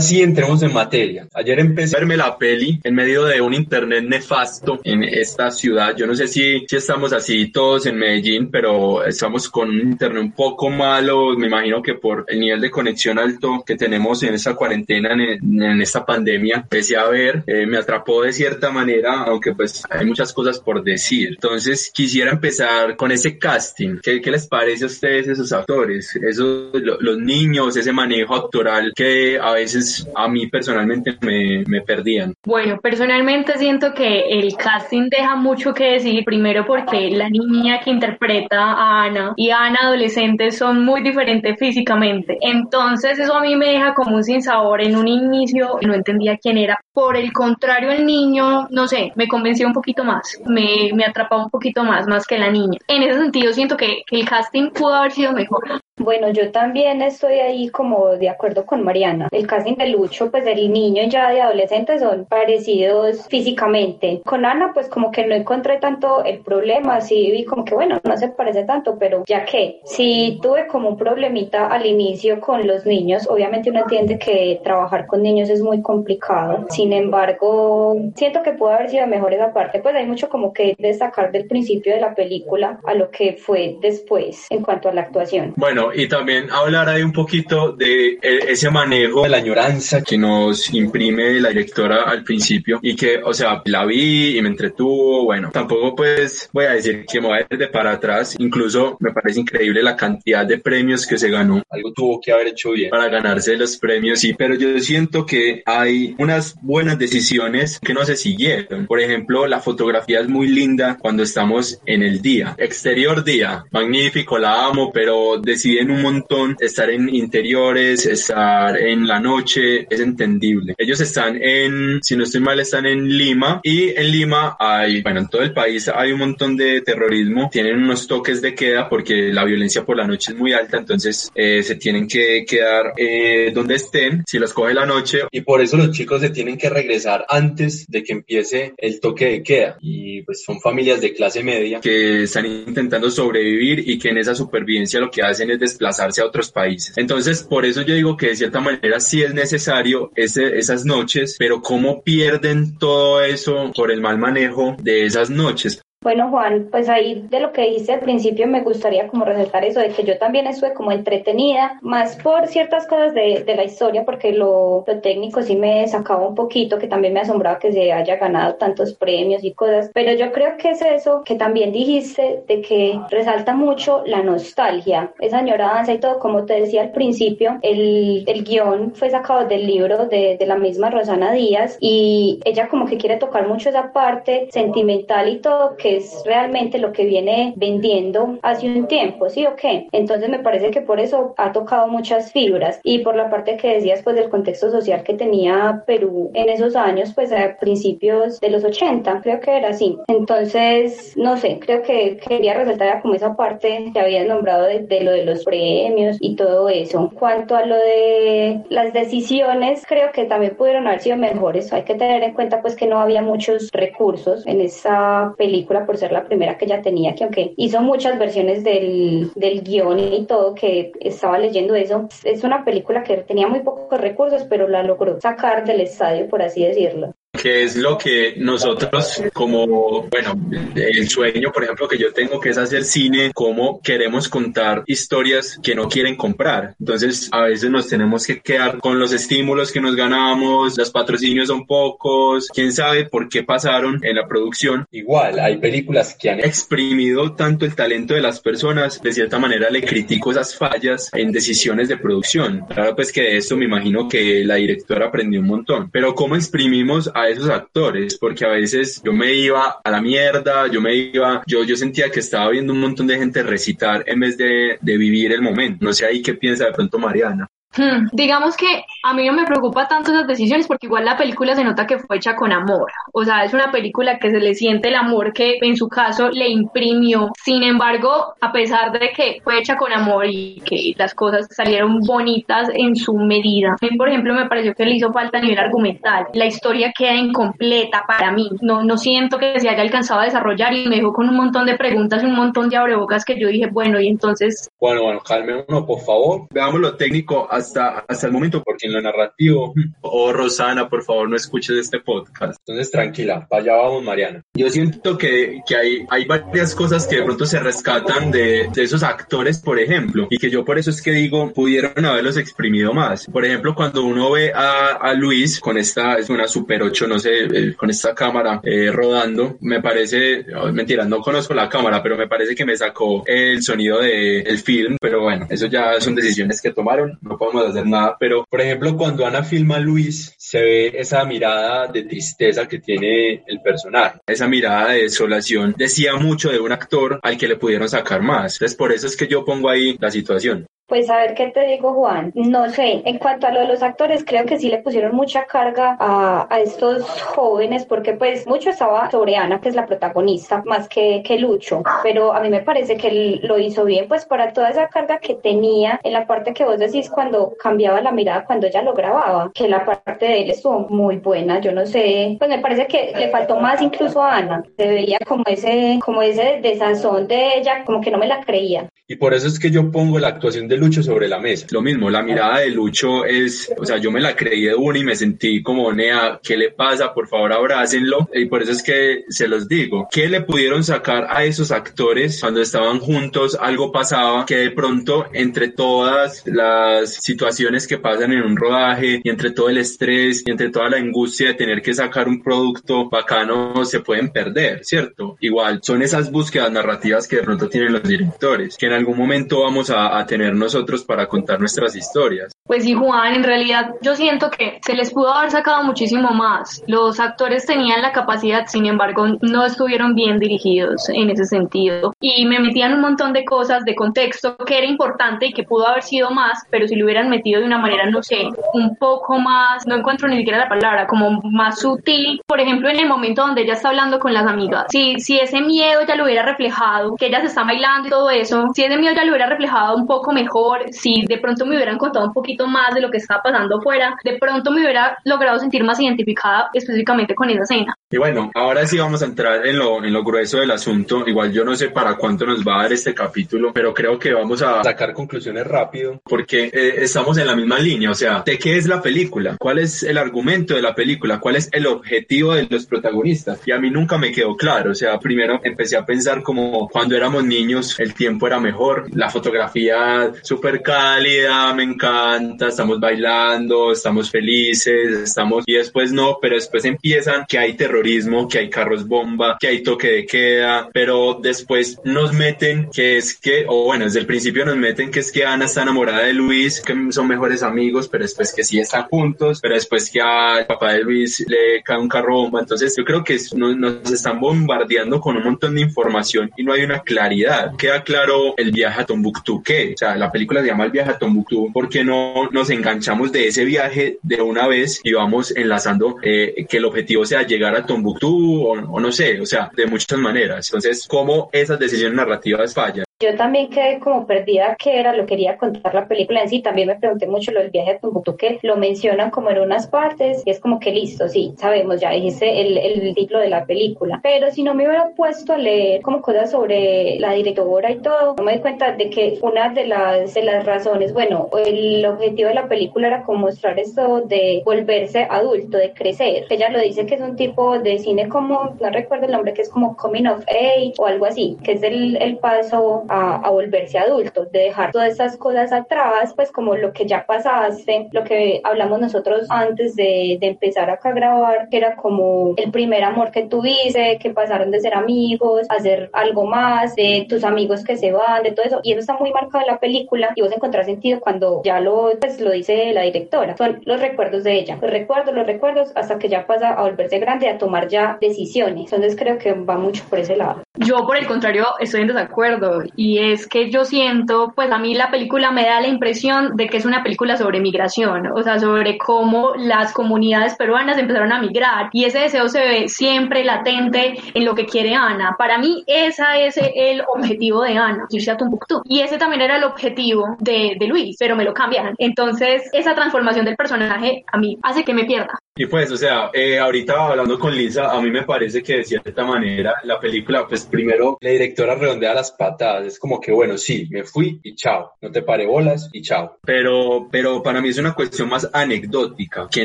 sí 0.00 0.22
entremos 0.22 0.62
en 0.62 0.72
materia. 0.72 1.26
Ayer 1.34 1.58
empecé 1.60 1.96
a 1.96 2.00
verme 2.00 2.16
la 2.16 2.36
peli 2.36 2.80
en 2.82 2.94
medio 2.94 3.24
de 3.24 3.40
un 3.40 3.54
internet 3.54 4.04
nefasto 4.04 4.80
en 4.84 5.04
esta 5.04 5.50
ciudad. 5.50 5.94
Yo 5.96 6.06
no 6.06 6.14
sé 6.14 6.28
si, 6.28 6.64
si 6.66 6.76
estamos 6.76 7.12
así 7.12 7.50
todos 7.50 7.86
en 7.86 7.96
Medellín, 7.96 8.50
pero 8.50 9.04
estamos 9.04 9.48
con 9.48 9.70
un 9.70 9.80
internet 9.80 10.22
un 10.22 10.32
poco 10.32 10.70
malo. 10.70 11.36
Me 11.36 11.46
imagino 11.46 11.82
que 11.82 11.94
por 11.94 12.24
el 12.28 12.40
nivel 12.40 12.60
de 12.60 12.70
conexión 12.70 13.18
alto 13.18 13.62
que 13.66 13.76
tenemos 13.76 14.22
en 14.22 14.34
esta 14.34 14.54
cuarentena, 14.54 15.10
en, 15.12 15.80
esta 15.80 16.04
pandemia, 16.04 16.56
empecé 16.56 16.96
a 16.96 17.08
ver, 17.08 17.42
eh, 17.46 17.66
me 17.66 17.78
atrapó 17.78 18.22
de 18.22 18.32
cierta 18.32 18.70
manera, 18.70 19.24
aunque 19.24 19.54
pues 19.54 19.82
hay 19.90 20.06
muchas 20.06 20.32
cosas 20.32 20.58
por 20.60 20.82
decir. 20.82 21.30
Entonces 21.30 21.90
quisiera 21.94 22.32
empezar 22.32 22.96
con 22.96 23.12
ese 23.12 23.38
casting. 23.38 23.98
¿Qué, 24.02 24.20
qué 24.20 24.30
les 24.30 24.46
parece 24.46 24.84
a 24.84 24.86
ustedes 24.86 25.28
esos 25.28 25.52
actores? 25.52 26.16
Esos, 26.16 26.72
los 26.74 27.18
niños, 27.18 27.76
ese 27.76 27.92
manejo 27.92 28.34
actoral 28.34 28.92
que 28.94 29.38
a 29.38 29.52
veces 29.52 29.83
a 30.14 30.28
mí 30.28 30.46
personalmente 30.46 31.16
me, 31.20 31.64
me 31.66 31.80
perdían. 31.82 32.34
Bueno, 32.44 32.78
personalmente 32.80 33.56
siento 33.58 33.92
que 33.94 34.38
el 34.38 34.56
casting 34.56 35.08
deja 35.10 35.36
mucho 35.36 35.72
que 35.72 35.92
decir, 35.92 36.24
primero 36.24 36.64
porque 36.66 37.10
la 37.10 37.28
niña 37.28 37.80
que 37.80 37.90
interpreta 37.90 38.58
a 38.60 39.04
Ana 39.04 39.34
y 39.36 39.50
Ana 39.50 39.78
adolescente 39.82 40.50
son 40.50 40.84
muy 40.84 41.02
diferentes 41.02 41.56
físicamente. 41.58 42.38
Entonces 42.40 43.18
eso 43.18 43.34
a 43.34 43.40
mí 43.40 43.56
me 43.56 43.70
deja 43.70 43.94
como 43.94 44.16
un 44.16 44.24
sinsabor 44.24 44.82
en 44.82 44.96
un 44.96 45.08
inicio, 45.08 45.78
no 45.82 45.94
entendía 45.94 46.38
quién 46.38 46.58
era. 46.58 46.78
Por 46.94 47.16
el 47.16 47.32
contrario, 47.32 47.90
el 47.90 48.06
niño, 48.06 48.68
no 48.70 48.86
sé, 48.86 49.12
me 49.16 49.28
convenció 49.28 49.66
un 49.66 49.72
poquito 49.72 50.04
más, 50.04 50.40
me, 50.46 50.90
me 50.94 51.04
atrapaba 51.04 51.44
un 51.44 51.50
poquito 51.50 51.82
más, 51.82 52.06
más 52.06 52.24
que 52.24 52.38
la 52.38 52.50
niña. 52.50 52.78
En 52.86 53.02
ese 53.02 53.18
sentido 53.18 53.52
siento 53.52 53.76
que, 53.76 54.02
que 54.06 54.20
el 54.20 54.28
casting 54.28 54.70
pudo 54.70 54.94
haber 54.94 55.10
sido 55.10 55.32
mejor. 55.32 55.80
Bueno, 55.96 56.30
yo 56.32 56.50
también 56.50 57.02
estoy 57.02 57.34
ahí 57.34 57.68
como 57.68 58.16
de 58.16 58.28
acuerdo 58.28 58.66
con 58.66 58.82
Mariana. 58.82 59.28
El 59.30 59.46
casting 59.46 59.76
de 59.76 59.90
Lucho, 59.90 60.28
pues 60.28 60.44
del 60.44 60.72
niño 60.72 61.04
ya 61.08 61.30
de 61.30 61.40
adolescente 61.40 62.00
son 62.00 62.24
parecidos 62.24 63.28
físicamente. 63.28 64.20
Con 64.24 64.44
Ana, 64.44 64.72
pues 64.74 64.88
como 64.88 65.12
que 65.12 65.24
no 65.24 65.36
encontré 65.36 65.78
tanto 65.78 66.24
el 66.24 66.40
problema, 66.40 67.00
sí 67.00 67.30
vi 67.30 67.44
como 67.44 67.64
que 67.64 67.76
bueno, 67.76 68.00
no 68.02 68.16
se 68.16 68.28
parece 68.28 68.64
tanto, 68.64 68.96
pero 68.98 69.22
ya 69.24 69.44
que 69.44 69.80
sí 69.84 70.40
tuve 70.42 70.66
como 70.66 70.88
un 70.88 70.96
problemita 70.96 71.68
al 71.68 71.86
inicio 71.86 72.40
con 72.40 72.66
los 72.66 72.84
niños, 72.84 73.28
obviamente 73.28 73.70
uno 73.70 73.82
entiende 73.82 74.18
que 74.18 74.60
trabajar 74.64 75.06
con 75.06 75.22
niños 75.22 75.48
es 75.48 75.62
muy 75.62 75.80
complicado. 75.80 76.66
Sin 76.70 76.83
sin 76.84 76.92
embargo, 76.92 77.96
siento 78.14 78.42
que 78.42 78.52
pudo 78.52 78.74
haber 78.74 78.90
sido 78.90 79.06
mejor 79.06 79.32
esa 79.32 79.54
parte, 79.54 79.80
pues 79.80 79.94
hay 79.94 80.04
mucho 80.04 80.28
como 80.28 80.52
que 80.52 80.76
destacar 80.78 81.32
del 81.32 81.46
principio 81.46 81.94
de 81.94 82.00
la 82.00 82.14
película 82.14 82.78
a 82.84 82.92
lo 82.92 83.10
que 83.10 83.38
fue 83.40 83.76
después 83.80 84.44
en 84.50 84.60
cuanto 84.60 84.90
a 84.90 84.92
la 84.92 85.00
actuación. 85.00 85.54
Bueno, 85.56 85.94
y 85.94 86.06
también 86.08 86.50
hablar 86.50 86.90
ahí 86.90 87.02
un 87.02 87.12
poquito 87.12 87.72
de 87.72 88.18
e- 88.20 88.50
ese 88.50 88.68
manejo 88.68 89.22
de 89.22 89.30
la 89.30 89.38
añoranza 89.38 90.02
que 90.02 90.18
nos 90.18 90.74
imprime 90.74 91.40
la 91.40 91.48
directora 91.48 92.02
al 92.02 92.22
principio 92.22 92.80
y 92.82 92.94
que, 92.94 93.16
o 93.24 93.32
sea, 93.32 93.62
la 93.64 93.86
vi 93.86 94.36
y 94.36 94.42
me 94.42 94.50
entretuvo, 94.50 95.24
bueno, 95.24 95.50
tampoco 95.50 95.94
pues 95.96 96.50
voy 96.52 96.66
a 96.66 96.72
decir 96.72 97.06
que 97.10 97.18
me 97.18 97.28
voy 97.28 97.38
a 97.38 97.46
ir 97.50 97.58
de 97.58 97.68
para 97.68 97.92
atrás, 97.92 98.36
incluso 98.38 98.98
me 99.00 99.10
parece 99.10 99.40
increíble 99.40 99.82
la 99.82 99.96
cantidad 99.96 100.44
de 100.44 100.58
premios 100.58 101.06
que 101.06 101.16
se 101.16 101.30
ganó, 101.30 101.62
algo 101.70 101.94
tuvo 101.94 102.20
que 102.20 102.30
haber 102.30 102.48
hecho 102.48 102.72
bien 102.72 102.90
para 102.90 103.08
ganarse 103.08 103.56
los 103.56 103.78
premios, 103.78 104.20
sí, 104.20 104.34
pero 104.34 104.54
yo 104.54 104.78
siento 104.80 105.24
que 105.24 105.62
hay 105.64 106.14
unas 106.18 106.54
buenas 106.60 106.73
decisiones 106.82 107.78
que 107.78 107.94
no 107.94 108.04
se 108.04 108.16
siguieron, 108.16 108.86
por 108.86 109.00
ejemplo, 109.00 109.46
la 109.46 109.60
fotografía 109.60 110.20
es 110.20 110.28
muy 110.28 110.48
linda 110.48 110.98
cuando 111.00 111.22
estamos 111.22 111.80
en 111.86 112.02
el 112.02 112.20
día, 112.20 112.56
exterior 112.58 113.22
día, 113.22 113.64
magnífico, 113.70 114.38
la 114.38 114.66
amo, 114.66 114.90
pero 114.92 115.40
deciden 115.40 115.90
un 115.92 116.02
montón 116.02 116.56
estar 116.58 116.90
en 116.90 117.14
interiores, 117.14 118.06
estar 118.06 118.76
en 118.76 119.06
la 119.06 119.20
noche, 119.20 119.86
es 119.88 120.00
entendible. 120.00 120.74
Ellos 120.76 121.00
están 121.00 121.40
en, 121.40 122.00
si 122.02 122.16
no 122.16 122.24
estoy 122.24 122.40
mal, 122.40 122.58
están 122.58 122.86
en 122.86 123.08
Lima 123.08 123.60
y 123.62 123.90
en 123.90 124.10
Lima 124.10 124.56
hay, 124.58 125.00
bueno, 125.02 125.20
en 125.20 125.28
todo 125.28 125.42
el 125.42 125.52
país 125.52 125.88
hay 125.88 126.10
un 126.12 126.18
montón 126.18 126.56
de 126.56 126.80
terrorismo, 126.80 127.50
tienen 127.52 127.82
unos 127.82 128.08
toques 128.08 128.42
de 128.42 128.54
queda 128.54 128.88
porque 128.88 129.32
la 129.32 129.44
violencia 129.44 129.84
por 129.84 129.96
la 129.96 130.06
noche 130.06 130.32
es 130.32 130.38
muy 130.38 130.52
alta, 130.52 130.78
entonces 130.78 131.30
eh, 131.36 131.62
se 131.62 131.76
tienen 131.76 132.08
que 132.08 132.44
quedar 132.44 132.94
eh, 132.96 133.52
donde 133.54 133.76
estén, 133.76 134.24
si 134.26 134.38
los 134.38 134.52
coge 134.52 134.74
la 134.74 134.86
noche 134.86 135.20
y 135.30 135.42
por 135.42 135.60
eso 135.60 135.76
los 135.76 135.92
chicos 135.92 136.20
se 136.20 136.30
tienen 136.30 136.58
que 136.58 136.63
regresar 136.68 137.24
antes 137.28 137.86
de 137.88 138.02
que 138.02 138.12
empiece 138.12 138.74
el 138.76 139.00
toque 139.00 139.26
de 139.26 139.42
queda 139.42 139.78
y 139.80 140.22
pues 140.22 140.42
son 140.42 140.60
familias 140.60 141.00
de 141.00 141.12
clase 141.12 141.42
media 141.42 141.80
que 141.80 142.24
están 142.24 142.46
intentando 142.46 143.10
sobrevivir 143.10 143.88
y 143.88 143.98
que 143.98 144.10
en 144.10 144.18
esa 144.18 144.34
supervivencia 144.34 145.00
lo 145.00 145.10
que 145.10 145.22
hacen 145.22 145.50
es 145.50 145.60
desplazarse 145.60 146.20
a 146.20 146.26
otros 146.26 146.50
países. 146.50 146.96
Entonces, 146.96 147.42
por 147.42 147.64
eso 147.64 147.82
yo 147.82 147.94
digo 147.94 148.16
que 148.16 148.28
de 148.28 148.36
cierta 148.36 148.60
manera 148.60 149.00
sí 149.00 149.22
es 149.22 149.34
necesario 149.34 150.10
esas 150.14 150.84
noches, 150.84 151.36
pero 151.38 151.60
cómo 151.60 152.02
pierden 152.02 152.78
todo 152.78 153.22
eso 153.22 153.72
por 153.74 153.90
el 153.90 154.00
mal 154.00 154.18
manejo 154.18 154.76
de 154.80 155.06
esas 155.06 155.30
noches. 155.30 155.83
Bueno, 156.04 156.28
Juan, 156.28 156.68
pues 156.70 156.90
ahí 156.90 157.26
de 157.30 157.40
lo 157.40 157.50
que 157.50 157.62
dijiste 157.62 157.94
al 157.94 158.00
principio 158.00 158.46
me 158.46 158.60
gustaría 158.60 159.08
como 159.08 159.24
resaltar 159.24 159.64
eso 159.64 159.80
de 159.80 159.88
que 159.88 160.04
yo 160.04 160.18
también 160.18 160.46
estuve 160.46 160.74
como 160.74 160.92
entretenida, 160.92 161.78
más 161.80 162.16
por 162.16 162.46
ciertas 162.46 162.86
cosas 162.86 163.14
de, 163.14 163.42
de 163.42 163.54
la 163.54 163.64
historia, 163.64 164.04
porque 164.04 164.34
lo, 164.34 164.84
lo, 164.86 165.00
técnico 165.00 165.40
sí 165.42 165.56
me 165.56 165.88
sacaba 165.88 166.28
un 166.28 166.34
poquito, 166.34 166.78
que 166.78 166.88
también 166.88 167.14
me 167.14 167.20
asombraba 167.20 167.58
que 167.58 167.72
se 167.72 167.90
haya 167.90 168.16
ganado 168.16 168.56
tantos 168.56 168.92
premios 168.92 169.42
y 169.44 169.54
cosas, 169.54 169.90
pero 169.94 170.12
yo 170.12 170.30
creo 170.30 170.58
que 170.58 170.72
es 170.72 170.82
eso 170.82 171.22
que 171.24 171.36
también 171.36 171.72
dijiste 171.72 172.42
de 172.46 172.60
que 172.60 173.00
resalta 173.08 173.54
mucho 173.54 174.02
la 174.04 174.22
nostalgia, 174.22 175.10
esa 175.20 175.38
añoranza 175.38 175.94
y 175.94 176.00
todo, 176.00 176.18
como 176.18 176.44
te 176.44 176.60
decía 176.60 176.82
al 176.82 176.92
principio, 176.92 177.58
el, 177.62 178.24
el 178.26 178.44
guion 178.44 178.94
fue 178.94 179.08
sacado 179.08 179.46
del 179.46 179.66
libro 179.66 180.04
de, 180.04 180.36
de 180.38 180.46
la 180.46 180.56
misma 180.56 180.90
Rosana 180.90 181.32
Díaz 181.32 181.78
y 181.80 182.40
ella 182.44 182.68
como 182.68 182.84
que 182.84 182.98
quiere 182.98 183.16
tocar 183.16 183.48
mucho 183.48 183.70
esa 183.70 183.90
parte 183.90 184.48
sentimental 184.50 185.30
y 185.30 185.38
todo 185.38 185.78
que 185.78 185.93
es 185.96 186.22
realmente 186.24 186.78
lo 186.78 186.92
que 186.92 187.04
viene 187.04 187.54
vendiendo 187.56 188.38
hace 188.42 188.66
un 188.66 188.86
tiempo, 188.86 189.28
¿sí 189.28 189.46
o 189.46 189.56
qué? 189.56 189.88
Entonces 189.92 190.28
me 190.28 190.38
parece 190.38 190.70
que 190.70 190.80
por 190.80 191.00
eso 191.00 191.34
ha 191.36 191.52
tocado 191.52 191.88
muchas 191.88 192.32
fibras 192.32 192.80
y 192.82 192.98
por 193.00 193.16
la 193.16 193.30
parte 193.30 193.56
que 193.56 193.74
decías 193.74 194.02
pues 194.02 194.16
del 194.16 194.28
contexto 194.28 194.70
social 194.70 195.02
que 195.02 195.14
tenía 195.14 195.82
Perú 195.86 196.30
en 196.34 196.48
esos 196.48 196.76
años, 196.76 197.12
pues 197.14 197.32
a 197.32 197.56
principios 197.58 198.40
de 198.40 198.50
los 198.50 198.64
80, 198.64 199.20
creo 199.22 199.40
que 199.40 199.56
era 199.56 199.70
así. 199.70 199.98
Entonces, 200.08 201.14
no 201.16 201.36
sé, 201.36 201.58
creo 201.60 201.82
que 201.82 202.16
quería 202.16 202.54
resaltar 202.54 203.02
como 203.02 203.14
esa 203.14 203.36
parte 203.36 203.90
que 203.92 204.00
habías 204.00 204.26
nombrado 204.26 204.64
de, 204.64 204.80
de 204.80 205.00
lo 205.00 205.12
de 205.12 205.24
los 205.24 205.44
premios 205.44 206.16
y 206.20 206.36
todo 206.36 206.68
eso. 206.68 207.00
En 207.00 207.08
cuanto 207.08 207.56
a 207.56 207.64
lo 207.64 207.76
de 207.76 208.62
las 208.68 208.92
decisiones, 208.92 209.84
creo 209.86 210.12
que 210.12 210.24
también 210.24 210.56
pudieron 210.56 210.86
haber 210.86 211.00
sido 211.00 211.16
mejores. 211.16 211.72
Hay 211.72 211.82
que 211.82 211.94
tener 211.94 212.22
en 212.22 212.34
cuenta 212.34 212.60
pues 212.62 212.76
que 212.76 212.86
no 212.86 213.00
había 213.00 213.22
muchos 213.22 213.70
recursos 213.72 214.46
en 214.46 214.60
esa 214.60 215.34
película 215.36 215.83
por 215.86 215.96
ser 215.96 216.12
la 216.12 216.24
primera 216.24 216.58
que 216.58 216.66
ya 216.66 216.82
tenía, 216.82 217.14
que 217.14 217.24
aunque 217.24 217.54
hizo 217.56 217.80
muchas 217.80 218.18
versiones 218.18 218.64
del, 218.64 219.30
del 219.34 219.62
guion 219.62 219.98
y 219.98 220.26
todo, 220.26 220.54
que 220.54 220.92
estaba 221.00 221.38
leyendo 221.38 221.74
eso, 221.74 222.08
es 222.24 222.44
una 222.44 222.64
película 222.64 223.02
que 223.02 223.18
tenía 223.18 223.46
muy 223.46 223.60
pocos 223.60 224.00
recursos, 224.00 224.44
pero 224.44 224.68
la 224.68 224.82
logró 224.82 225.20
sacar 225.20 225.64
del 225.64 225.80
estadio, 225.80 226.28
por 226.28 226.42
así 226.42 226.64
decirlo 226.64 227.14
que 227.44 227.62
es 227.62 227.76
lo 227.76 227.98
que 227.98 228.36
nosotros 228.38 229.22
como, 229.34 230.08
bueno, 230.08 230.34
el 230.74 231.06
sueño, 231.10 231.52
por 231.52 231.64
ejemplo, 231.64 231.86
que 231.86 231.98
yo 231.98 232.10
tengo, 232.10 232.40
que 232.40 232.48
es 232.48 232.56
hacer 232.56 232.84
cine, 232.84 233.32
como 233.34 233.82
queremos 233.82 234.30
contar 234.30 234.82
historias 234.86 235.60
que 235.62 235.74
no 235.74 235.86
quieren 235.86 236.16
comprar. 236.16 236.74
Entonces, 236.80 237.28
a 237.32 237.42
veces 237.42 237.68
nos 237.68 237.86
tenemos 237.86 238.26
que 238.26 238.40
quedar 238.40 238.78
con 238.78 238.98
los 238.98 239.12
estímulos 239.12 239.72
que 239.72 239.82
nos 239.82 239.94
ganamos, 239.94 240.78
los 240.78 240.90
patrocinios 240.90 241.48
son 241.48 241.66
pocos, 241.66 242.48
quién 242.48 242.72
sabe 242.72 243.04
por 243.04 243.28
qué 243.28 243.42
pasaron 243.42 244.02
en 244.02 244.16
la 244.16 244.26
producción. 244.26 244.86
Igual, 244.90 245.38
hay 245.38 245.58
películas 245.58 246.16
que 246.18 246.30
han 246.30 246.40
exprimido 246.40 247.34
tanto 247.34 247.66
el 247.66 247.74
talento 247.74 248.14
de 248.14 248.22
las 248.22 248.40
personas, 248.40 249.02
de 249.02 249.12
cierta 249.12 249.38
manera 249.38 249.68
le 249.68 249.82
critico 249.82 250.30
esas 250.30 250.56
fallas 250.56 251.10
en 251.12 251.30
decisiones 251.30 251.88
de 251.88 251.98
producción. 251.98 252.64
Claro, 252.70 252.96
pues 252.96 253.12
que 253.12 253.20
de 253.20 253.36
esto 253.36 253.54
me 253.54 253.66
imagino 253.66 254.08
que 254.08 254.42
la 254.46 254.54
directora 254.54 255.08
aprendió 255.08 255.40
un 255.40 255.46
montón, 255.48 255.90
pero 255.90 256.14
¿cómo 256.14 256.36
exprimimos 256.36 257.10
a 257.14 257.33
esos 257.34 257.50
actores, 257.50 258.16
porque 258.18 258.44
a 258.44 258.48
veces 258.48 259.00
yo 259.04 259.12
me 259.12 259.32
iba 259.32 259.80
a 259.82 259.90
la 259.90 260.00
mierda, 260.00 260.66
yo 260.68 260.80
me 260.80 260.94
iba, 260.94 261.42
yo, 261.46 261.64
yo 261.64 261.76
sentía 261.76 262.10
que 262.10 262.20
estaba 262.20 262.50
viendo 262.50 262.72
un 262.72 262.80
montón 262.80 263.06
de 263.06 263.18
gente 263.18 263.42
recitar 263.42 264.04
en 264.06 264.20
vez 264.20 264.36
de, 264.36 264.78
de 264.80 264.96
vivir 264.96 265.32
el 265.32 265.42
momento. 265.42 265.84
No 265.84 265.92
sé 265.92 266.06
ahí 266.06 266.22
qué 266.22 266.34
piensa 266.34 266.66
de 266.66 266.72
pronto 266.72 266.98
Mariana. 266.98 267.48
Hmm, 267.76 268.08
digamos 268.12 268.56
que 268.56 268.84
a 269.02 269.14
mí 269.14 269.26
no 269.26 269.32
me 269.32 269.44
preocupa 269.44 269.88
tanto 269.88 270.12
esas 270.12 270.26
decisiones 270.26 270.66
porque 270.66 270.86
igual 270.86 271.04
la 271.04 271.16
película 271.16 271.56
se 271.56 271.64
nota 271.64 271.86
que 271.86 271.98
fue 271.98 272.16
hecha 272.16 272.36
con 272.36 272.52
amor. 272.52 272.90
O 273.12 273.24
sea, 273.24 273.44
es 273.44 273.52
una 273.52 273.72
película 273.72 274.18
que 274.18 274.30
se 274.30 274.38
le 274.38 274.54
siente 274.54 274.88
el 274.88 274.94
amor 274.94 275.32
que 275.32 275.58
en 275.60 275.76
su 275.76 275.88
caso 275.88 276.30
le 276.30 276.48
imprimió. 276.48 277.30
Sin 277.42 277.62
embargo, 277.62 278.34
a 278.40 278.52
pesar 278.52 278.92
de 278.92 279.10
que 279.10 279.40
fue 279.42 279.58
hecha 279.58 279.76
con 279.76 279.92
amor 279.92 280.26
y 280.26 280.62
que 280.64 280.94
las 280.96 281.14
cosas 281.14 281.48
salieron 281.50 282.00
bonitas 282.00 282.68
en 282.72 282.94
su 282.94 283.14
medida, 283.14 283.72
a 283.72 283.84
mí, 283.84 283.96
por 283.96 284.08
ejemplo, 284.08 284.34
me 284.34 284.46
pareció 284.46 284.74
que 284.74 284.84
le 284.84 284.96
hizo 284.96 285.12
falta 285.12 285.38
a 285.38 285.40
nivel 285.40 285.58
argumental. 285.58 286.26
La 286.34 286.46
historia 286.46 286.92
queda 286.96 287.14
incompleta 287.14 288.04
para 288.06 288.30
mí. 288.30 288.50
No, 288.60 288.82
no 288.84 288.96
siento 288.96 289.38
que 289.38 289.58
se 289.58 289.68
haya 289.68 289.82
alcanzado 289.82 290.20
a 290.20 290.24
desarrollar 290.24 290.72
y 290.74 290.88
me 290.88 290.96
dejó 290.96 291.12
con 291.12 291.28
un 291.28 291.36
montón 291.36 291.66
de 291.66 291.76
preguntas 291.76 292.22
y 292.22 292.26
un 292.26 292.36
montón 292.36 292.68
de 292.68 292.76
abrebocas 292.76 293.24
que 293.24 293.38
yo 293.38 293.48
dije, 293.48 293.68
bueno, 293.70 294.00
y 294.00 294.08
entonces... 294.08 294.68
Bueno, 294.80 295.02
bueno, 295.02 295.20
calme 295.20 295.64
uno, 295.66 295.84
por 295.84 296.00
favor. 296.00 296.46
Veamos 296.50 296.80
lo 296.80 296.96
técnico 296.96 297.48
hasta, 297.64 298.04
hasta 298.06 298.26
el 298.26 298.32
momento, 298.32 298.62
porque 298.62 298.86
en 298.86 298.94
lo 298.94 299.02
narrativo, 299.02 299.74
oh 300.02 300.32
Rosana, 300.32 300.88
por 300.88 301.02
favor, 301.02 301.28
no 301.28 301.36
escuches 301.36 301.76
este 301.76 302.00
podcast. 302.00 302.58
Entonces, 302.66 302.90
tranquila, 302.90 303.46
allá 303.50 303.76
vamos, 303.76 304.02
Mariana. 304.02 304.42
Yo 304.54 304.68
siento 304.70 305.18
que, 305.18 305.60
que 305.66 305.76
hay, 305.76 306.06
hay 306.10 306.24
varias 306.24 306.74
cosas 306.74 307.06
que 307.06 307.16
de 307.16 307.22
pronto 307.22 307.46
se 307.46 307.58
rescatan 307.58 308.30
de, 308.30 308.68
de 308.72 308.82
esos 308.82 309.02
actores, 309.02 309.58
por 309.60 309.78
ejemplo, 309.78 310.26
y 310.30 310.38
que 310.38 310.50
yo 310.50 310.64
por 310.64 310.78
eso 310.78 310.90
es 310.90 311.02
que 311.02 311.12
digo, 311.12 311.52
pudieron 311.52 312.04
haberlos 312.04 312.36
exprimido 312.36 312.92
más. 312.92 313.26
Por 313.26 313.44
ejemplo, 313.44 313.74
cuando 313.74 314.04
uno 314.04 314.30
ve 314.30 314.52
a, 314.52 314.92
a 315.00 315.14
Luis 315.14 315.60
con 315.60 315.76
esta, 315.76 316.16
es 316.16 316.30
una 316.30 316.46
Super 316.46 316.82
8, 316.82 317.06
no 317.06 317.18
sé, 317.18 317.30
eh, 317.44 317.74
con 317.74 317.90
esta 317.90 318.14
cámara 318.14 318.60
eh, 318.62 318.90
rodando, 318.90 319.56
me 319.60 319.80
parece, 319.80 320.44
oh, 320.56 320.70
mentira, 320.72 321.04
no 321.04 321.20
conozco 321.20 321.54
la 321.54 321.68
cámara, 321.68 322.02
pero 322.02 322.16
me 322.16 322.28
parece 322.28 322.54
que 322.54 322.64
me 322.64 322.76
sacó 322.76 323.24
el 323.26 323.62
sonido 323.62 324.00
del 324.00 324.44
de, 324.44 324.58
film, 324.58 324.96
pero 325.00 325.22
bueno, 325.22 325.46
eso 325.50 325.66
ya 325.66 326.00
son 326.00 326.14
decisiones 326.14 326.60
que 326.60 326.72
tomaron, 326.72 327.18
no 327.22 327.36
podemos 327.54 327.74
hacer 327.74 327.86
nada, 327.86 328.16
pero 328.18 328.44
por 328.48 328.60
ejemplo, 328.60 328.96
cuando 328.96 329.26
Ana 329.26 329.42
filma 329.42 329.76
a 329.76 329.80
Luis, 329.80 330.34
se 330.38 330.60
ve 330.60 330.92
esa 330.96 331.24
mirada 331.24 331.86
de 331.86 332.02
tristeza 332.02 332.66
que 332.66 332.78
tiene 332.78 333.42
el 333.46 333.60
personaje, 333.62 334.18
esa 334.26 334.48
mirada 334.48 334.90
de 334.90 335.02
desolación, 335.02 335.74
decía 335.76 336.16
mucho 336.16 336.50
de 336.50 336.60
un 336.60 336.72
actor 336.72 337.20
al 337.22 337.38
que 337.38 337.48
le 337.48 337.56
pudieron 337.56 337.88
sacar 337.88 338.22
más, 338.22 338.54
entonces 338.54 338.76
por 338.76 338.92
eso 338.92 339.06
es 339.06 339.16
que 339.16 339.28
yo 339.28 339.44
pongo 339.44 339.70
ahí 339.70 339.96
la 340.00 340.10
situación. 340.10 340.66
Pues 340.86 341.08
a 341.08 341.16
ver 341.16 341.34
qué 341.34 341.46
te 341.48 341.66
digo, 341.66 341.94
Juan. 341.94 342.30
No 342.34 342.68
sé, 342.68 343.00
en 343.06 343.18
cuanto 343.18 343.46
a 343.46 343.50
lo 343.50 343.60
de 343.60 343.68
los 343.68 343.82
actores, 343.82 344.22
creo 344.22 344.44
que 344.44 344.58
sí 344.58 344.68
le 344.68 344.82
pusieron 344.82 345.16
mucha 345.16 345.46
carga 345.46 345.96
a, 345.98 346.46
a 346.50 346.60
estos 346.60 347.02
jóvenes, 347.22 347.86
porque 347.86 348.12
pues 348.12 348.46
mucho 348.46 348.68
estaba 348.68 349.10
sobre 349.10 349.36
Ana, 349.36 349.60
que 349.62 349.70
es 349.70 349.74
la 349.74 349.86
protagonista, 349.86 350.62
más 350.66 350.86
que, 350.88 351.22
que 351.24 351.38
Lucho. 351.38 351.82
Pero 352.02 352.34
a 352.34 352.40
mí 352.40 352.50
me 352.50 352.60
parece 352.62 352.98
que 352.98 353.40
lo 353.42 353.58
hizo 353.58 353.84
bien, 353.86 354.08
pues 354.08 354.26
para 354.26 354.52
toda 354.52 354.68
esa 354.68 354.88
carga 354.88 355.18
que 355.20 355.34
tenía 355.36 355.98
en 356.04 356.12
la 356.12 356.26
parte 356.26 356.52
que 356.52 356.64
vos 356.66 356.78
decís 356.78 357.08
cuando 357.08 357.54
cambiaba 357.58 358.02
la 358.02 358.12
mirada 358.12 358.44
cuando 358.44 358.66
ella 358.66 358.82
lo 358.82 358.92
grababa, 358.92 359.50
que 359.54 359.68
la 359.68 359.84
parte 359.86 360.26
de 360.26 360.42
él 360.42 360.50
estuvo 360.50 360.80
muy 360.90 361.16
buena. 361.16 361.60
Yo 361.60 361.72
no 361.72 361.86
sé, 361.86 362.36
pues 362.38 362.50
me 362.50 362.58
parece 362.58 362.86
que 362.86 363.12
le 363.16 363.30
faltó 363.30 363.56
más 363.56 363.80
incluso 363.80 364.22
a 364.22 364.36
Ana. 364.36 364.62
Se 364.76 364.86
veía 364.86 365.18
como 365.26 365.44
ese, 365.46 365.98
como 366.04 366.20
ese 366.20 366.60
desazón 366.60 367.26
de 367.26 367.56
ella, 367.56 367.84
como 367.86 368.02
que 368.02 368.10
no 368.10 368.18
me 368.18 368.26
la 368.28 368.40
creía. 368.44 368.86
Y 369.06 369.16
por 369.16 369.34
eso 369.34 369.48
es 369.48 369.58
que 369.58 369.70
yo 369.70 369.90
pongo 369.90 370.18
la 370.18 370.28
actuación 370.28 370.66
de 370.66 370.78
Lucho 370.78 371.02
sobre 371.02 371.28
la 371.28 371.38
mesa. 371.38 371.66
Lo 371.70 371.82
mismo, 371.82 372.08
la 372.08 372.22
mirada 372.22 372.60
de 372.60 372.70
Lucho 372.70 373.26
es, 373.26 373.70
o 373.76 373.84
sea, 373.84 373.98
yo 373.98 374.10
me 374.10 374.18
la 374.18 374.34
creí 374.34 374.62
de 374.62 374.74
una 374.74 374.98
y 374.98 375.04
me 375.04 375.14
sentí 375.14 375.62
como, 375.62 375.92
Nea, 375.92 376.40
¿qué 376.42 376.56
le 376.56 376.70
pasa? 376.70 377.12
Por 377.12 377.28
favor, 377.28 377.52
abrácenlo. 377.52 378.30
Y 378.32 378.46
por 378.46 378.62
eso 378.62 378.72
es 378.72 378.82
que 378.82 379.24
se 379.28 379.46
los 379.46 379.68
digo. 379.68 380.08
¿Qué 380.10 380.26
le 380.30 380.40
pudieron 380.40 380.82
sacar 380.82 381.26
a 381.28 381.44
esos 381.44 381.70
actores 381.70 382.40
cuando 382.40 382.62
estaban 382.62 382.98
juntos? 382.98 383.58
Algo 383.60 383.92
pasaba 383.92 384.46
que 384.46 384.56
de 384.56 384.70
pronto 384.70 385.26
entre 385.34 385.68
todas 385.68 386.42
las 386.46 387.16
situaciones 387.16 387.86
que 387.86 387.98
pasan 387.98 388.32
en 388.32 388.42
un 388.42 388.56
rodaje 388.56 389.20
y 389.22 389.28
entre 389.28 389.50
todo 389.50 389.68
el 389.68 389.76
estrés 389.76 390.42
y 390.46 390.50
entre 390.50 390.70
toda 390.70 390.88
la 390.88 390.96
angustia 390.96 391.48
de 391.48 391.54
tener 391.54 391.82
que 391.82 391.92
sacar 391.92 392.26
un 392.26 392.42
producto 392.42 393.10
bacano 393.10 393.84
se 393.84 394.00
pueden 394.00 394.30
perder, 394.30 394.82
¿cierto? 394.82 395.36
Igual 395.40 395.80
son 395.82 396.00
esas 396.00 396.30
búsquedas 396.30 396.72
narrativas 396.72 397.28
que 397.28 397.36
de 397.36 397.42
pronto 397.42 397.68
tienen 397.68 397.92
los 397.92 398.02
directores, 398.02 398.78
algún 398.94 399.18
momento 399.18 399.62
vamos 399.62 399.90
a, 399.90 400.18
a 400.18 400.26
tener 400.26 400.54
nosotros 400.54 401.04
para 401.04 401.26
contar 401.26 401.60
nuestras 401.60 401.94
historias. 401.96 402.54
Pues 402.66 402.84
sí, 402.84 402.94
Juan, 402.94 403.34
en 403.34 403.44
realidad 403.44 403.94
yo 404.00 404.16
siento 404.16 404.50
que 404.50 404.80
se 404.84 404.94
les 404.94 405.12
pudo 405.12 405.34
haber 405.34 405.50
sacado 405.50 405.82
muchísimo 405.84 406.30
más. 406.30 406.82
Los 406.86 407.20
actores 407.20 407.66
tenían 407.66 408.00
la 408.00 408.12
capacidad, 408.12 408.66
sin 408.66 408.86
embargo, 408.86 409.26
no 409.42 409.66
estuvieron 409.66 410.14
bien 410.14 410.38
dirigidos 410.38 411.08
en 411.10 411.28
ese 411.28 411.44
sentido. 411.44 412.14
Y 412.20 412.46
me 412.46 412.58
metían 412.60 412.94
un 412.94 413.02
montón 413.02 413.32
de 413.32 413.44
cosas 413.44 413.84
de 413.84 413.94
contexto 413.94 414.56
que 414.56 414.78
era 414.78 414.86
importante 414.86 415.46
y 415.46 415.52
que 415.52 415.64
pudo 415.64 415.86
haber 415.86 416.02
sido 416.02 416.30
más, 416.30 416.62
pero 416.70 416.88
si 416.88 416.96
lo 416.96 417.04
hubieran 417.04 417.28
metido 417.28 417.60
de 417.60 417.66
una 417.66 417.78
manera, 417.78 418.08
no 418.08 418.22
sé, 418.22 418.48
un 418.72 418.96
poco 418.96 419.38
más, 419.38 419.86
no 419.86 419.96
encuentro 419.96 420.28
ni 420.28 420.38
siquiera 420.38 420.58
la 420.58 420.68
palabra, 420.68 421.06
como 421.06 421.42
más 421.42 421.80
sutil. 421.80 422.40
Por 422.46 422.60
ejemplo, 422.60 422.88
en 422.88 422.98
el 422.98 423.08
momento 423.08 423.42
donde 423.42 423.62
ella 423.62 423.74
está 423.74 423.90
hablando 423.90 424.18
con 424.18 424.32
las 424.32 424.46
amigas, 424.46 424.86
si, 424.88 425.20
si 425.20 425.38
ese 425.38 425.60
miedo 425.60 426.00
ya 426.06 426.16
lo 426.16 426.24
hubiera 426.24 426.44
reflejado, 426.44 427.16
que 427.16 427.26
ella 427.26 427.40
se 427.40 427.48
está 427.48 427.64
bailando 427.64 428.08
y 428.08 428.10
todo 428.10 428.30
eso, 428.30 428.68
si 428.74 428.83
ese 428.86 428.96
miedo 428.96 429.14
ya 429.14 429.24
lo 429.24 429.30
hubiera 429.30 429.48
reflejado 429.48 429.96
un 429.96 430.06
poco 430.06 430.32
mejor, 430.32 430.92
si 430.92 431.24
de 431.26 431.38
pronto 431.38 431.66
me 431.66 431.76
hubieran 431.76 431.98
contado 431.98 432.26
un 432.26 432.32
poquito 432.32 432.66
más 432.66 432.94
de 432.94 433.00
lo 433.00 433.10
que 433.10 433.18
estaba 433.18 433.42
pasando 433.42 433.78
afuera, 433.78 434.16
de 434.24 434.38
pronto 434.38 434.70
me 434.70 434.80
hubiera 434.80 435.18
logrado 435.24 435.58
sentir 435.58 435.84
más 435.84 436.00
identificada 436.00 436.70
específicamente 436.72 437.34
con 437.34 437.50
esa 437.50 437.62
escena. 437.62 437.94
Y 438.10 438.16
bueno, 438.16 438.50
ahora 438.54 438.86
sí 438.86 438.98
vamos 438.98 439.22
a 439.22 439.26
entrar 439.26 439.66
en 439.66 439.78
lo, 439.78 440.04
en 440.04 440.12
lo 440.12 440.22
grueso 440.22 440.58
del 440.58 440.70
asunto. 440.70 441.26
Igual 441.26 441.52
yo 441.52 441.64
no 441.64 441.74
sé 441.74 441.88
para 441.88 442.14
cuánto 442.16 442.46
nos 442.46 442.62
va 442.62 442.78
a 442.78 442.82
dar 442.82 442.92
este 442.92 443.14
capítulo, 443.14 443.72
pero 443.72 443.92
creo 443.92 444.18
que 444.18 444.32
vamos 444.32 444.62
a 444.62 444.84
sacar 444.84 445.12
conclusiones 445.12 445.66
rápido 445.66 446.20
porque 446.24 446.70
eh, 446.72 446.94
estamos 446.98 447.38
en 447.38 447.46
la 447.46 447.56
misma 447.56 447.78
línea. 447.78 448.10
O 448.10 448.14
sea, 448.14 448.42
¿de 448.44 448.58
qué 448.58 448.76
es 448.76 448.86
la 448.86 449.02
película? 449.02 449.56
¿Cuál 449.58 449.78
es 449.78 450.02
el 450.02 450.18
argumento 450.18 450.74
de 450.74 450.82
la 450.82 450.94
película? 450.94 451.40
¿Cuál 451.40 451.56
es 451.56 451.68
el 451.72 451.86
objetivo 451.86 452.54
de 452.54 452.68
los 452.70 452.86
protagonistas? 452.86 453.66
Y 453.66 453.72
a 453.72 453.78
mí 453.78 453.90
nunca 453.90 454.16
me 454.16 454.30
quedó 454.30 454.56
claro. 454.56 454.92
O 454.92 454.94
sea, 454.94 455.18
primero 455.18 455.60
empecé 455.64 455.96
a 455.96 456.06
pensar 456.06 456.42
como 456.42 456.88
cuando 456.88 457.16
éramos 457.16 457.44
niños 457.44 457.98
el 457.98 458.14
tiempo 458.14 458.46
era 458.46 458.60
mejor, 458.60 458.73
la 459.12 459.30
fotografía 459.30 460.32
súper 460.42 460.82
cálida, 460.82 461.74
me 461.74 461.82
encanta, 461.82 462.68
estamos 462.68 463.00
bailando, 463.00 463.92
estamos 463.92 464.30
felices, 464.30 465.18
estamos... 465.18 465.64
Y 465.66 465.74
después 465.74 466.12
no, 466.12 466.38
pero 466.40 466.54
después 466.54 466.84
empiezan 466.84 467.44
que 467.48 467.58
hay 467.58 467.74
terror 467.74 468.04
que 468.50 468.58
hay 468.58 468.70
carros 468.70 469.06
bomba, 469.06 469.56
que 469.58 469.68
hay 469.68 469.82
toque 469.82 470.08
de 470.08 470.26
queda, 470.26 470.88
pero 470.92 471.38
después 471.40 471.98
nos 472.04 472.32
meten 472.34 472.88
que 472.92 473.16
es 473.16 473.38
que, 473.38 473.64
o 473.66 473.84
bueno, 473.84 474.04
desde 474.04 474.20
el 474.20 474.26
principio 474.26 474.64
nos 474.64 474.76
meten 474.76 475.10
que 475.10 475.20
es 475.20 475.32
que 475.32 475.44
Ana 475.44 475.64
está 475.64 475.82
enamorada 475.82 476.24
de 476.24 476.34
Luis, 476.34 476.82
que 476.82 476.94
son 477.10 477.28
mejores 477.28 477.62
amigos, 477.62 478.08
pero 478.08 478.24
después 478.24 478.52
que 478.54 478.62
sí 478.62 478.78
están 478.78 479.04
juntos, 479.04 479.60
pero 479.62 479.74
después 479.74 480.10
que 480.10 480.20
al 480.20 480.66
papá 480.66 480.92
de 480.92 481.02
Luis 481.02 481.44
le 481.48 481.82
cae 481.82 481.98
un 481.98 482.08
carro 482.08 482.34
bomba. 482.34 482.60
Entonces 482.60 482.94
yo 482.96 483.04
creo 483.04 483.24
que 483.24 483.38
nos, 483.56 483.76
nos 483.76 484.12
están 484.12 484.38
bombardeando 484.38 485.20
con 485.20 485.36
un 485.36 485.44
montón 485.44 485.74
de 485.74 485.80
información 485.80 486.50
y 486.56 486.62
no 486.62 486.74
hay 486.74 486.82
una 486.82 487.00
claridad. 487.00 487.74
Queda 487.76 488.02
claro 488.02 488.54
el 488.64 488.72
viaje 488.72 489.02
a 489.02 489.06
Tombuctú, 489.06 489.62
¿qué? 489.62 489.92
O 489.94 489.96
sea, 489.96 490.16
la 490.16 490.32
película 490.32 490.60
se 490.60 490.68
llama 490.68 490.84
El 490.84 490.90
viaje 490.90 491.10
a 491.10 491.18
Tombuctú 491.18 491.70
porque 491.72 492.04
no 492.04 492.48
nos 492.50 492.70
enganchamos 492.70 493.30
de 493.32 493.48
ese 493.48 493.64
viaje 493.64 494.18
de 494.22 494.40
una 494.42 494.66
vez 494.66 495.00
y 495.04 495.12
vamos 495.12 495.54
enlazando 495.56 496.16
eh, 496.22 496.66
que 496.68 496.78
el 496.78 496.84
objetivo 496.84 497.24
sea 497.24 497.42
llegar 497.42 497.74
a 497.76 497.86
Tombuctú 497.86 498.66
o, 498.66 499.00
no 499.00 499.12
sé, 499.12 499.40
o 499.40 499.46
sea, 499.46 499.70
de 499.76 499.86
muchas 499.86 500.18
maneras. 500.18 500.68
Entonces, 500.70 501.06
¿cómo 501.08 501.50
esas 501.52 501.78
decisiones 501.78 502.16
narrativas 502.16 502.74
fallan? 502.74 503.04
Yo 503.20 503.36
también 503.36 503.70
quedé 503.70 504.00
como 504.00 504.26
perdida 504.26 504.76
qué 504.76 504.98
era 504.98 505.14
lo 505.14 505.24
que 505.24 505.34
quería 505.34 505.56
contar 505.56 505.94
la 505.94 506.06
película 506.06 506.42
en 506.42 506.48
sí. 506.48 506.62
También 506.62 506.88
me 506.88 506.96
pregunté 506.96 507.26
mucho 507.26 507.52
lo 507.52 507.60
del 507.60 507.70
viaje 507.70 507.92
a 507.92 507.98
Tombuctú, 507.98 508.36
que 508.36 508.58
lo 508.62 508.76
mencionan 508.76 509.30
como 509.30 509.50
en 509.50 509.60
unas 509.60 509.88
partes 509.88 510.42
y 510.44 510.50
es 510.50 510.60
como 510.60 510.78
que 510.78 510.92
listo, 510.92 511.28
sí, 511.28 511.54
sabemos, 511.56 512.00
ya 512.00 512.10
dijiste 512.10 512.60
el, 512.60 512.76
el 512.76 513.14
título 513.14 513.40
de 513.40 513.48
la 513.48 513.66
película. 513.66 514.20
Pero 514.22 514.50
si 514.50 514.62
no 514.62 514.74
me 514.74 514.86
hubiera 514.86 515.10
puesto 515.10 515.52
a 515.52 515.58
leer 515.58 516.02
como 516.02 516.22
cosas 516.22 516.50
sobre 516.50 517.18
la 517.20 517.32
directora 517.32 517.90
y 517.90 518.00
todo, 518.00 518.34
no 518.36 518.42
me 518.42 518.54
di 518.54 518.58
cuenta 518.60 518.92
de 518.92 519.10
que 519.10 519.38
una 519.42 519.70
de 519.70 519.86
las, 519.86 520.34
de 520.34 520.42
las 520.42 520.64
razones, 520.64 521.12
bueno, 521.12 521.48
el 521.66 522.04
objetivo 522.06 522.48
de 522.48 522.54
la 522.54 522.68
película 522.68 523.06
era 523.06 523.22
como 523.22 523.38
mostrar 523.38 523.78
esto 523.78 524.22
de 524.22 524.62
volverse 524.64 525.26
adulto, 525.30 525.78
de 525.78 525.92
crecer. 525.92 526.46
Ella 526.50 526.68
lo 526.68 526.80
dice 526.80 527.06
que 527.06 527.14
es 527.14 527.20
un 527.20 527.36
tipo 527.36 527.78
de 527.78 527.98
cine 527.98 528.28
como, 528.28 528.76
no 528.80 528.90
recuerdo 528.90 529.26
el 529.26 529.32
nombre, 529.32 529.52
que 529.52 529.62
es 529.62 529.68
como 529.68 529.96
Coming 529.96 530.26
of 530.26 530.44
Age 530.48 530.94
o 530.98 531.06
algo 531.06 531.26
así, 531.26 531.56
que 531.62 531.72
es 531.72 531.82
el, 531.82 532.16
el 532.16 532.38
paso 532.38 533.03
a, 533.08 533.50
volverse 533.50 533.98
adultos, 533.98 534.50
de 534.50 534.60
dejar 534.60 534.90
todas 534.90 535.12
esas 535.12 535.36
cosas 535.36 535.72
atrás, 535.72 536.32
pues 536.34 536.50
como 536.50 536.74
lo 536.74 536.92
que 536.92 537.06
ya 537.06 537.24
pasaste, 537.24 538.08
lo 538.12 538.24
que 538.24 538.60
hablamos 538.64 539.00
nosotros 539.00 539.46
antes 539.48 539.94
de, 539.94 540.38
de 540.40 540.46
empezar 540.48 540.90
acá 540.90 541.10
a 541.10 541.12
grabar, 541.12 541.68
que 541.68 541.76
era 541.76 541.94
como 541.96 542.54
el 542.56 542.70
primer 542.70 543.04
amor 543.04 543.30
que 543.30 543.42
tuviste, 543.42 544.18
que 544.18 544.30
pasaron 544.30 544.70
de 544.70 544.80
ser 544.80 544.94
amigos, 544.94 545.66
a 545.70 545.74
hacer 545.74 546.10
algo 546.12 546.46
más, 546.46 546.96
de 546.96 547.26
tus 547.28 547.44
amigos 547.44 547.84
que 547.84 547.96
se 547.96 548.12
van, 548.12 548.42
de 548.42 548.52
todo 548.52 548.66
eso, 548.66 548.80
y 548.82 548.92
eso 548.92 549.00
está 549.00 549.16
muy 549.16 549.32
marcado 549.32 549.64
en 549.64 549.72
la 549.72 549.78
película 549.78 550.30
y 550.34 550.42
vos 550.42 550.52
encontrás 550.52 550.86
sentido 550.86 551.20
cuando 551.20 551.62
ya 551.64 551.80
lo, 551.80 552.10
pues, 552.20 552.40
lo 552.40 552.50
dice 552.50 552.92
la 552.92 553.02
directora, 553.02 553.56
son 553.56 553.80
los 553.84 554.00
recuerdos 554.00 554.44
de 554.44 554.54
ella, 554.54 554.78
los 554.80 554.90
recuerdos, 554.90 555.34
los 555.34 555.46
recuerdos, 555.46 555.92
hasta 555.94 556.18
que 556.18 556.28
ya 556.28 556.46
pasa 556.46 556.74
a 556.74 556.82
volverse 556.82 557.18
grande, 557.18 557.48
a 557.48 557.58
tomar 557.58 557.88
ya 557.88 558.18
decisiones, 558.20 558.92
entonces 558.92 559.16
creo 559.16 559.38
que 559.38 559.52
va 559.52 559.76
mucho 559.76 560.04
por 560.08 560.18
ese 560.18 560.36
lado. 560.36 560.63
Yo 560.76 561.06
por 561.06 561.16
el 561.16 561.28
contrario 561.28 561.66
estoy 561.78 562.00
en 562.00 562.08
desacuerdo 562.08 562.82
y 562.96 563.18
es 563.18 563.46
que 563.46 563.70
yo 563.70 563.84
siento, 563.84 564.52
pues 564.56 564.72
a 564.72 564.78
mí 564.78 564.94
la 564.94 565.12
película 565.12 565.52
me 565.52 565.64
da 565.64 565.80
la 565.80 565.86
impresión 565.86 566.56
de 566.56 566.66
que 566.66 566.78
es 566.78 566.84
una 566.84 567.04
película 567.04 567.36
sobre 567.36 567.60
migración, 567.60 568.26
o 568.26 568.42
sea, 568.42 568.58
sobre 568.58 568.98
cómo 568.98 569.52
las 569.56 569.92
comunidades 569.92 570.56
peruanas 570.56 570.98
empezaron 570.98 571.32
a 571.32 571.40
migrar 571.40 571.90
y 571.92 572.06
ese 572.06 572.18
deseo 572.18 572.48
se 572.48 572.58
ve 572.58 572.88
siempre 572.88 573.44
latente 573.44 574.14
en 574.34 574.44
lo 574.44 574.56
que 574.56 574.66
quiere 574.66 574.96
Ana. 574.96 575.36
Para 575.38 575.58
mí 575.58 575.84
ese 575.86 576.24
es 576.38 576.56
el 576.58 577.04
objetivo 577.06 577.62
de 577.62 577.78
Ana, 577.78 578.06
irse 578.10 578.32
a 578.32 578.36
Tombuctú. 578.36 578.82
Y 578.84 579.00
ese 579.00 579.16
también 579.16 579.42
era 579.42 579.58
el 579.58 579.64
objetivo 579.64 580.36
de, 580.40 580.74
de 580.76 580.86
Luis, 580.88 581.16
pero 581.20 581.36
me 581.36 581.44
lo 581.44 581.54
cambian. 581.54 581.94
Entonces 581.98 582.68
esa 582.72 582.96
transformación 582.96 583.44
del 583.44 583.54
personaje 583.54 584.24
a 584.26 584.38
mí 584.38 584.58
hace 584.64 584.84
que 584.84 584.92
me 584.92 585.04
pierda. 585.04 585.38
Y 585.56 585.66
pues, 585.66 585.88
o 585.92 585.96
sea, 585.96 586.30
eh, 586.32 586.58
ahorita 586.58 587.10
hablando 587.10 587.38
con 587.38 587.54
Lisa, 587.54 587.92
a 587.92 588.00
mí 588.00 588.10
me 588.10 588.24
parece 588.24 588.60
que 588.60 588.78
de 588.78 588.84
cierta 588.84 589.24
manera 589.24 589.74
la 589.84 590.00
película, 590.00 590.48
pues 590.48 590.63
primero 590.66 591.18
la 591.20 591.30
directora 591.30 591.74
redondea 591.74 592.14
las 592.14 592.32
patadas, 592.32 592.86
es 592.86 592.98
como 592.98 593.20
que 593.20 593.32
bueno, 593.32 593.58
sí, 593.58 593.88
me 593.90 594.04
fui 594.04 594.40
y 594.42 594.54
chao, 594.54 594.92
no 595.00 595.10
te 595.10 595.22
pare 595.22 595.46
bolas 595.46 595.88
y 595.92 596.02
chao. 596.02 596.38
Pero, 596.44 597.08
pero 597.10 597.42
para 597.42 597.60
mí 597.60 597.68
es 597.68 597.78
una 597.78 597.94
cuestión 597.94 598.28
más 598.28 598.48
anecdótica 598.52 599.48
que 599.50 599.64